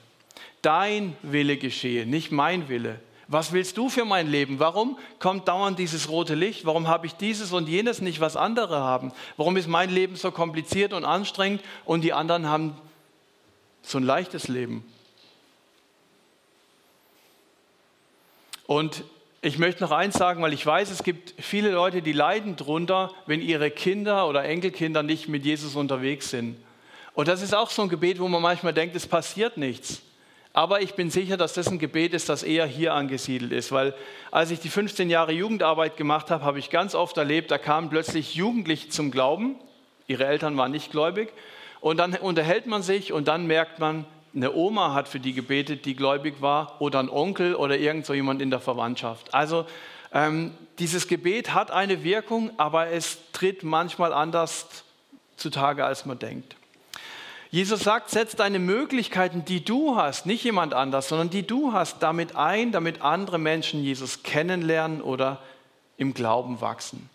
Dein 0.62 1.16
Wille 1.22 1.56
geschehe, 1.56 2.06
nicht 2.06 2.30
mein 2.30 2.68
Wille. 2.68 3.00
Was 3.28 3.50
willst 3.50 3.76
du 3.76 3.88
für 3.88 4.04
mein 4.04 4.28
Leben? 4.28 4.60
Warum 4.60 4.98
kommt 5.18 5.48
dauernd 5.48 5.80
dieses 5.80 6.08
rote 6.08 6.36
Licht? 6.36 6.64
Warum 6.64 6.86
habe 6.86 7.06
ich 7.06 7.14
dieses 7.14 7.52
und 7.52 7.68
jenes 7.68 8.00
nicht, 8.00 8.20
was 8.20 8.36
andere 8.36 8.78
haben? 8.78 9.10
Warum 9.36 9.56
ist 9.56 9.66
mein 9.66 9.90
Leben 9.90 10.14
so 10.14 10.30
kompliziert 10.30 10.92
und 10.92 11.04
anstrengend 11.04 11.60
und 11.84 12.02
die 12.02 12.12
anderen 12.12 12.48
haben 12.48 12.76
so 13.82 13.98
ein 13.98 14.04
leichtes 14.04 14.46
Leben? 14.46 14.84
Und 18.66 19.04
ich 19.42 19.58
möchte 19.58 19.82
noch 19.82 19.92
eins 19.92 20.14
sagen, 20.14 20.42
weil 20.42 20.52
ich 20.52 20.66
weiß, 20.66 20.90
es 20.90 21.04
gibt 21.04 21.34
viele 21.38 21.70
Leute, 21.70 22.02
die 22.02 22.12
leiden 22.12 22.56
darunter, 22.56 23.12
wenn 23.26 23.40
ihre 23.40 23.70
Kinder 23.70 24.28
oder 24.28 24.44
Enkelkinder 24.44 25.02
nicht 25.02 25.28
mit 25.28 25.44
Jesus 25.44 25.76
unterwegs 25.76 26.30
sind. 26.30 26.56
Und 27.14 27.28
das 27.28 27.42
ist 27.42 27.54
auch 27.54 27.70
so 27.70 27.82
ein 27.82 27.88
Gebet, 27.88 28.18
wo 28.18 28.28
man 28.28 28.42
manchmal 28.42 28.74
denkt, 28.74 28.96
es 28.96 29.06
passiert 29.06 29.56
nichts. 29.56 30.02
Aber 30.52 30.80
ich 30.80 30.94
bin 30.94 31.10
sicher, 31.10 31.36
dass 31.36 31.52
das 31.52 31.68
ein 31.68 31.78
Gebet 31.78 32.14
ist, 32.14 32.28
das 32.28 32.42
eher 32.42 32.66
hier 32.66 32.94
angesiedelt 32.94 33.52
ist, 33.52 33.72
weil 33.72 33.94
als 34.30 34.50
ich 34.50 34.58
die 34.58 34.70
15 34.70 35.10
Jahre 35.10 35.32
Jugendarbeit 35.32 35.98
gemacht 35.98 36.30
habe, 36.30 36.44
habe 36.44 36.58
ich 36.58 36.70
ganz 36.70 36.94
oft 36.94 37.16
erlebt, 37.18 37.50
da 37.50 37.58
kamen 37.58 37.90
plötzlich 37.90 38.34
Jugendliche 38.34 38.88
zum 38.88 39.10
Glauben, 39.10 39.56
ihre 40.06 40.24
Eltern 40.24 40.56
waren 40.56 40.72
nicht 40.72 40.90
gläubig, 40.90 41.28
und 41.80 41.98
dann 41.98 42.14
unterhält 42.14 42.66
man 42.66 42.82
sich 42.82 43.12
und 43.12 43.28
dann 43.28 43.46
merkt 43.46 43.78
man, 43.78 44.06
eine 44.36 44.54
Oma 44.54 44.92
hat 44.92 45.08
für 45.08 45.18
die 45.18 45.32
gebetet, 45.32 45.86
die 45.86 45.96
gläubig 45.96 46.40
war, 46.40 46.80
oder 46.80 47.00
ein 47.00 47.08
Onkel 47.08 47.54
oder 47.54 47.78
irgend 47.78 48.04
so 48.04 48.12
jemand 48.12 48.42
in 48.42 48.50
der 48.50 48.60
Verwandtschaft. 48.60 49.32
Also 49.32 49.66
ähm, 50.12 50.52
dieses 50.78 51.08
Gebet 51.08 51.54
hat 51.54 51.70
eine 51.70 52.04
Wirkung, 52.04 52.50
aber 52.58 52.88
es 52.88 53.18
tritt 53.32 53.64
manchmal 53.64 54.12
anders 54.12 54.84
zutage, 55.36 55.84
als 55.84 56.04
man 56.04 56.18
denkt. 56.18 56.56
Jesus 57.50 57.80
sagt, 57.80 58.10
setz 58.10 58.36
deine 58.36 58.58
Möglichkeiten, 58.58 59.44
die 59.44 59.64
du 59.64 59.96
hast, 59.96 60.26
nicht 60.26 60.44
jemand 60.44 60.74
anders, 60.74 61.08
sondern 61.08 61.30
die 61.30 61.46
du 61.46 61.72
hast, 61.72 62.02
damit 62.02 62.36
ein, 62.36 62.72
damit 62.72 63.00
andere 63.00 63.38
Menschen 63.38 63.82
Jesus 63.82 64.22
kennenlernen 64.22 65.00
oder 65.00 65.40
im 65.96 66.12
Glauben 66.12 66.60
wachsen. 66.60 67.08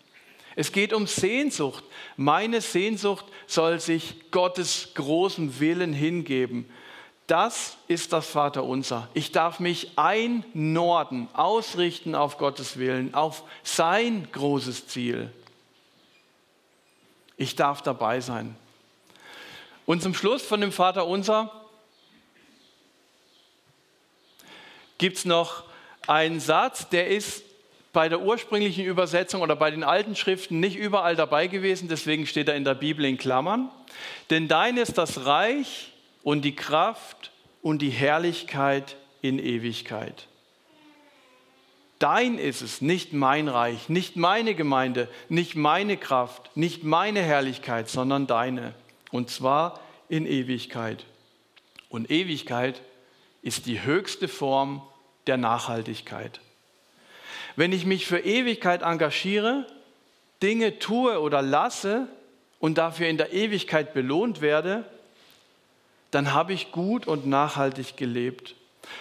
Es 0.56 0.72
geht 0.72 0.92
um 0.92 1.06
Sehnsucht. 1.06 1.84
Meine 2.16 2.60
Sehnsucht 2.60 3.24
soll 3.46 3.78
sich 3.78 4.30
Gottes 4.32 4.90
großem 4.94 5.60
Willen 5.60 5.92
hingeben. 5.92 6.68
Das 7.26 7.76
ist 7.88 8.12
das 8.12 8.26
Vaterunser. 8.26 9.08
Ich 9.14 9.32
darf 9.32 9.60
mich 9.60 9.92
einnorden, 9.96 11.28
ausrichten 11.32 12.14
auf 12.14 12.36
Gottes 12.38 12.76
Willen, 12.78 13.14
auf 13.14 13.44
sein 13.62 14.28
großes 14.32 14.88
Ziel. 14.88 15.32
Ich 17.36 17.54
darf 17.56 17.80
dabei 17.82 18.20
sein. 18.20 18.56
Und 19.86 20.02
zum 20.02 20.14
Schluss 20.14 20.42
von 20.42 20.60
dem 20.60 20.72
Vaterunser 20.72 21.50
gibt 24.98 25.16
es 25.18 25.24
noch 25.24 25.64
einen 26.06 26.40
Satz, 26.40 26.88
der 26.88 27.08
ist 27.08 27.44
bei 27.92 28.08
der 28.08 28.20
ursprünglichen 28.20 28.84
Übersetzung 28.84 29.42
oder 29.42 29.54
bei 29.54 29.70
den 29.70 29.84
alten 29.84 30.16
Schriften 30.16 30.60
nicht 30.60 30.76
überall 30.76 31.14
dabei 31.14 31.46
gewesen, 31.46 31.88
deswegen 31.88 32.26
steht 32.26 32.48
er 32.48 32.56
in 32.56 32.64
der 32.64 32.74
Bibel 32.74 33.04
in 33.04 33.18
Klammern. 33.18 33.70
Denn 34.30 34.48
dein 34.48 34.76
ist 34.76 34.96
das 34.96 35.26
Reich, 35.26 35.91
und 36.22 36.42
die 36.42 36.54
Kraft 36.54 37.32
und 37.62 37.82
die 37.82 37.90
Herrlichkeit 37.90 38.96
in 39.20 39.38
Ewigkeit. 39.38 40.26
Dein 41.98 42.36
ist 42.36 42.62
es, 42.62 42.80
nicht 42.80 43.12
mein 43.12 43.46
Reich, 43.48 43.88
nicht 43.88 44.16
meine 44.16 44.56
Gemeinde, 44.56 45.08
nicht 45.28 45.54
meine 45.54 45.96
Kraft, 45.96 46.56
nicht 46.56 46.82
meine 46.82 47.22
Herrlichkeit, 47.22 47.88
sondern 47.88 48.26
deine. 48.26 48.74
Und 49.12 49.30
zwar 49.30 49.78
in 50.08 50.26
Ewigkeit. 50.26 51.04
Und 51.88 52.10
Ewigkeit 52.10 52.82
ist 53.42 53.66
die 53.66 53.84
höchste 53.84 54.26
Form 54.26 54.82
der 55.28 55.36
Nachhaltigkeit. 55.36 56.40
Wenn 57.54 57.72
ich 57.72 57.86
mich 57.86 58.06
für 58.06 58.18
Ewigkeit 58.18 58.82
engagiere, 58.82 59.66
Dinge 60.42 60.80
tue 60.80 61.20
oder 61.20 61.40
lasse 61.40 62.08
und 62.58 62.78
dafür 62.78 63.08
in 63.08 63.16
der 63.16 63.32
Ewigkeit 63.32 63.94
belohnt 63.94 64.40
werde, 64.40 64.84
dann 66.12 66.32
habe 66.32 66.52
ich 66.52 66.70
gut 66.70 67.08
und 67.08 67.26
nachhaltig 67.26 67.96
gelebt. 67.96 68.54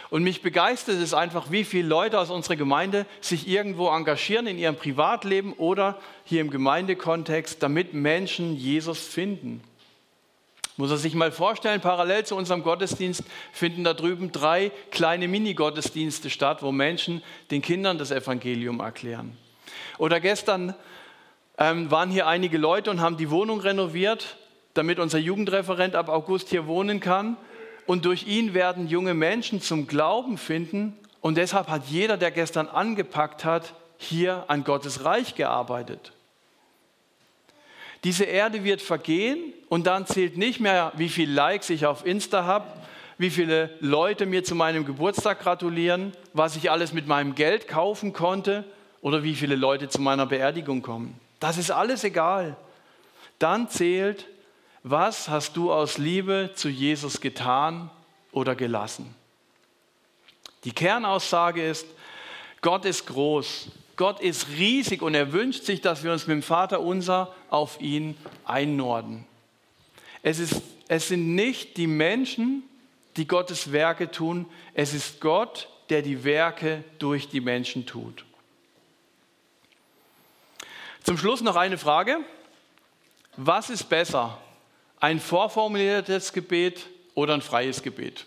Und 0.10 0.24
mich 0.24 0.42
begeistert 0.42 0.96
es 0.96 1.14
einfach, 1.14 1.52
wie 1.52 1.64
viele 1.64 1.88
Leute 1.88 2.18
aus 2.20 2.30
unserer 2.30 2.56
Gemeinde 2.56 3.06
sich 3.20 3.48
irgendwo 3.48 3.90
engagieren 3.90 4.48
in 4.48 4.58
ihrem 4.58 4.76
Privatleben 4.76 5.54
oder 5.54 6.00
hier 6.24 6.42
im 6.42 6.50
Gemeindekontext, 6.50 7.62
damit 7.62 7.94
Menschen 7.94 8.56
Jesus 8.56 9.00
finden. 9.00 9.62
Muss 10.78 10.90
er 10.90 10.98
sich 10.98 11.14
mal 11.14 11.32
vorstellen, 11.32 11.82
parallel 11.82 12.26
zu 12.26 12.36
unserem 12.36 12.64
Gottesdienst 12.64 13.24
finden 13.52 13.84
da 13.84 13.94
drüben 13.94 14.32
drei 14.32 14.72
kleine 14.90 15.28
Mini-Gottesdienste 15.28 16.30
statt, 16.30 16.64
wo 16.64 16.72
Menschen 16.72 17.22
den 17.52 17.62
Kindern 17.62 17.98
das 17.98 18.12
Evangelium 18.12 18.80
erklären. 18.80 19.38
Oder 19.98 20.22
gestern 20.22 20.74
ähm, 21.58 21.92
waren 21.92 22.10
hier 22.10 22.26
einige 22.26 22.58
Leute 22.58 22.90
und 22.90 23.02
haben 23.02 23.18
die 23.18 23.30
Wohnung 23.30 23.60
renoviert, 23.60 24.38
damit 24.74 25.00
unser 25.00 25.18
Jugendreferent 25.18 25.96
ab 25.96 26.10
August 26.10 26.50
hier 26.50 26.68
wohnen 26.68 27.00
kann. 27.00 27.38
Und 27.86 28.06
durch 28.06 28.28
ihn 28.28 28.54
werden 28.54 28.88
junge 28.88 29.14
Menschen 29.14 29.62
zum 29.62 29.88
Glauben 29.88 30.38
finden. 30.38 30.98
Und 31.20 31.36
deshalb 31.36 31.68
hat 31.68 31.84
jeder, 31.88 32.18
der 32.18 32.32
gestern 32.32 32.68
angepackt 32.68 33.46
hat, 33.46 33.74
hier 33.98 34.46
an 34.48 34.64
Gottes 34.64 35.06
Reich 35.06 35.36
gearbeitet. 35.36 36.14
Diese 38.04 38.24
Erde 38.24 38.64
wird 38.64 38.82
vergehen 38.82 39.54
und 39.70 39.86
dann 39.86 40.08
zählt 40.08 40.36
nicht 40.36 40.60
mehr, 40.60 40.92
wie 40.96 41.10
viele 41.10 41.34
Likes 41.34 41.70
ich 41.70 41.86
auf 41.86 42.04
Insta 42.06 42.46
habe, 42.46 42.66
wie 43.20 43.30
viele 43.30 43.70
Leute 43.80 44.26
mir 44.26 44.44
zu 44.44 44.56
meinem 44.56 44.86
Geburtstag 44.86 45.42
gratulieren, 45.42 46.12
was 46.34 46.56
ich 46.56 46.72
alles 46.72 46.94
mit 46.94 47.06
meinem 47.06 47.36
Geld 47.36 47.68
kaufen 47.68 48.14
konnte 48.14 48.64
oder 49.02 49.22
wie 49.24 49.36
viele 49.36 49.56
Leute 49.56 49.88
zu 49.90 50.02
meiner 50.02 50.26
Beerdigung 50.26 50.82
kommen. 50.82 51.20
Das 51.40 51.60
ist 51.60 51.70
alles 51.70 52.04
egal. 52.04 52.56
Dann 53.38 53.70
zählt, 53.70 54.26
was 54.84 55.30
hast 55.30 55.58
du 55.58 55.72
aus 55.72 55.98
Liebe 55.98 56.52
zu 56.56 56.70
Jesus 56.70 57.22
getan 57.22 57.90
oder 58.32 58.56
gelassen. 58.56 59.16
Die 60.64 60.72
Kernaussage 60.72 61.66
ist, 61.66 61.86
Gott 62.62 62.86
ist 62.86 63.08
groß, 63.08 63.70
Gott 63.96 64.20
ist 64.20 64.50
riesig 64.50 65.02
und 65.02 65.16
er 65.16 65.34
wünscht 65.34 65.64
sich, 65.64 65.82
dass 65.82 66.04
wir 66.04 66.12
uns 66.12 66.28
mit 66.28 66.36
dem 66.36 66.44
Vater 66.44 66.82
unser 66.82 67.34
auf 67.50 67.80
ihn 67.82 68.18
einnorden. 68.46 69.26
Es, 70.24 70.40
ist, 70.40 70.62
es 70.88 71.08
sind 71.08 71.36
nicht 71.36 71.78
die 71.78 71.88
Menschen, 71.88 72.64
die 73.18 73.28
Gottes 73.28 73.72
Werke 73.72 74.12
tun, 74.12 74.46
es 74.74 74.94
ist 74.94 75.20
Gott, 75.20 75.68
der 75.90 76.02
die 76.02 76.24
Werke 76.24 76.84
durch 77.00 77.28
die 77.28 77.42
Menschen 77.42 77.86
tut. 77.86 78.24
Zum 81.04 81.18
Schluss 81.18 81.42
noch 81.42 81.56
eine 81.56 81.78
Frage. 81.78 82.18
Was 83.36 83.70
ist 83.70 83.90
besser, 83.90 84.38
ein 85.02 85.20
vorformuliertes 85.20 86.32
Gebet 86.32 86.86
oder 87.16 87.34
ein 87.34 87.42
freies 87.42 87.84
Gebet? 87.84 88.26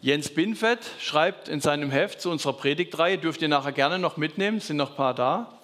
Jens 0.00 0.30
Binfett 0.30 0.78
schreibt 1.00 1.48
in 1.48 1.60
seinem 1.60 1.90
Heft 1.90 2.20
zu 2.20 2.30
unserer 2.30 2.52
Predigtreihe, 2.52 3.18
dürft 3.18 3.42
ihr 3.42 3.48
nachher 3.48 3.72
gerne 3.72 3.98
noch 3.98 4.16
mitnehmen, 4.16 4.60
sind 4.60 4.76
noch 4.76 4.90
ein 4.90 4.96
paar 4.96 5.14
da. 5.14 5.58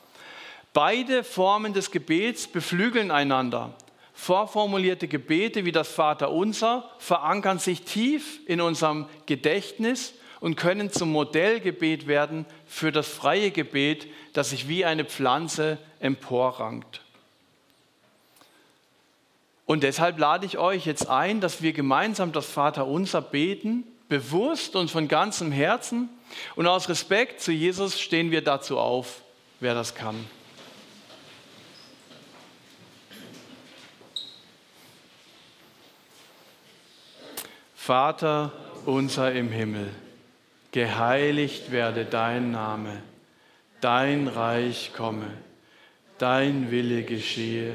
Beide 0.72 1.22
Formen 1.22 1.74
des 1.74 1.90
Gebets 1.90 2.48
beflügeln 2.48 3.10
einander. 3.10 3.74
Vorformulierte 4.14 5.06
Gebete 5.06 5.64
wie 5.64 5.72
das 5.72 5.88
Vaterunser 5.92 6.90
verankern 6.98 7.58
sich 7.58 7.82
tief 7.82 8.40
in 8.46 8.60
unserem 8.60 9.06
Gedächtnis 9.26 10.14
und 10.40 10.56
können 10.56 10.90
zum 10.90 11.12
Modellgebet 11.12 12.08
werden 12.08 12.46
für 12.66 12.90
das 12.90 13.06
freie 13.06 13.52
Gebet, 13.52 14.08
das 14.32 14.50
sich 14.50 14.66
wie 14.66 14.84
eine 14.84 15.04
Pflanze 15.04 15.78
emporrankt. 16.00 17.01
Und 19.64 19.82
deshalb 19.82 20.18
lade 20.18 20.44
ich 20.44 20.58
euch 20.58 20.86
jetzt 20.86 21.08
ein, 21.08 21.40
dass 21.40 21.62
wir 21.62 21.72
gemeinsam 21.72 22.32
das 22.32 22.46
Vaterunser 22.46 23.22
beten, 23.22 23.84
bewusst 24.08 24.76
und 24.76 24.90
von 24.90 25.08
ganzem 25.08 25.52
Herzen. 25.52 26.08
Und 26.56 26.66
aus 26.66 26.88
Respekt 26.88 27.40
zu 27.40 27.52
Jesus 27.52 28.00
stehen 28.00 28.30
wir 28.30 28.42
dazu 28.42 28.78
auf, 28.78 29.22
wer 29.60 29.74
das 29.74 29.94
kann. 29.94 30.16
Vater 37.74 38.52
unser 38.84 39.32
im 39.32 39.50
Himmel 39.50 39.90
geheiligt 40.72 41.70
werde 41.70 42.04
dein 42.04 42.50
Name, 42.50 43.02
dein 43.80 44.26
Reich 44.26 44.92
komme, 44.96 45.26
dein 46.18 46.70
Wille 46.70 47.02
geschehe, 47.02 47.74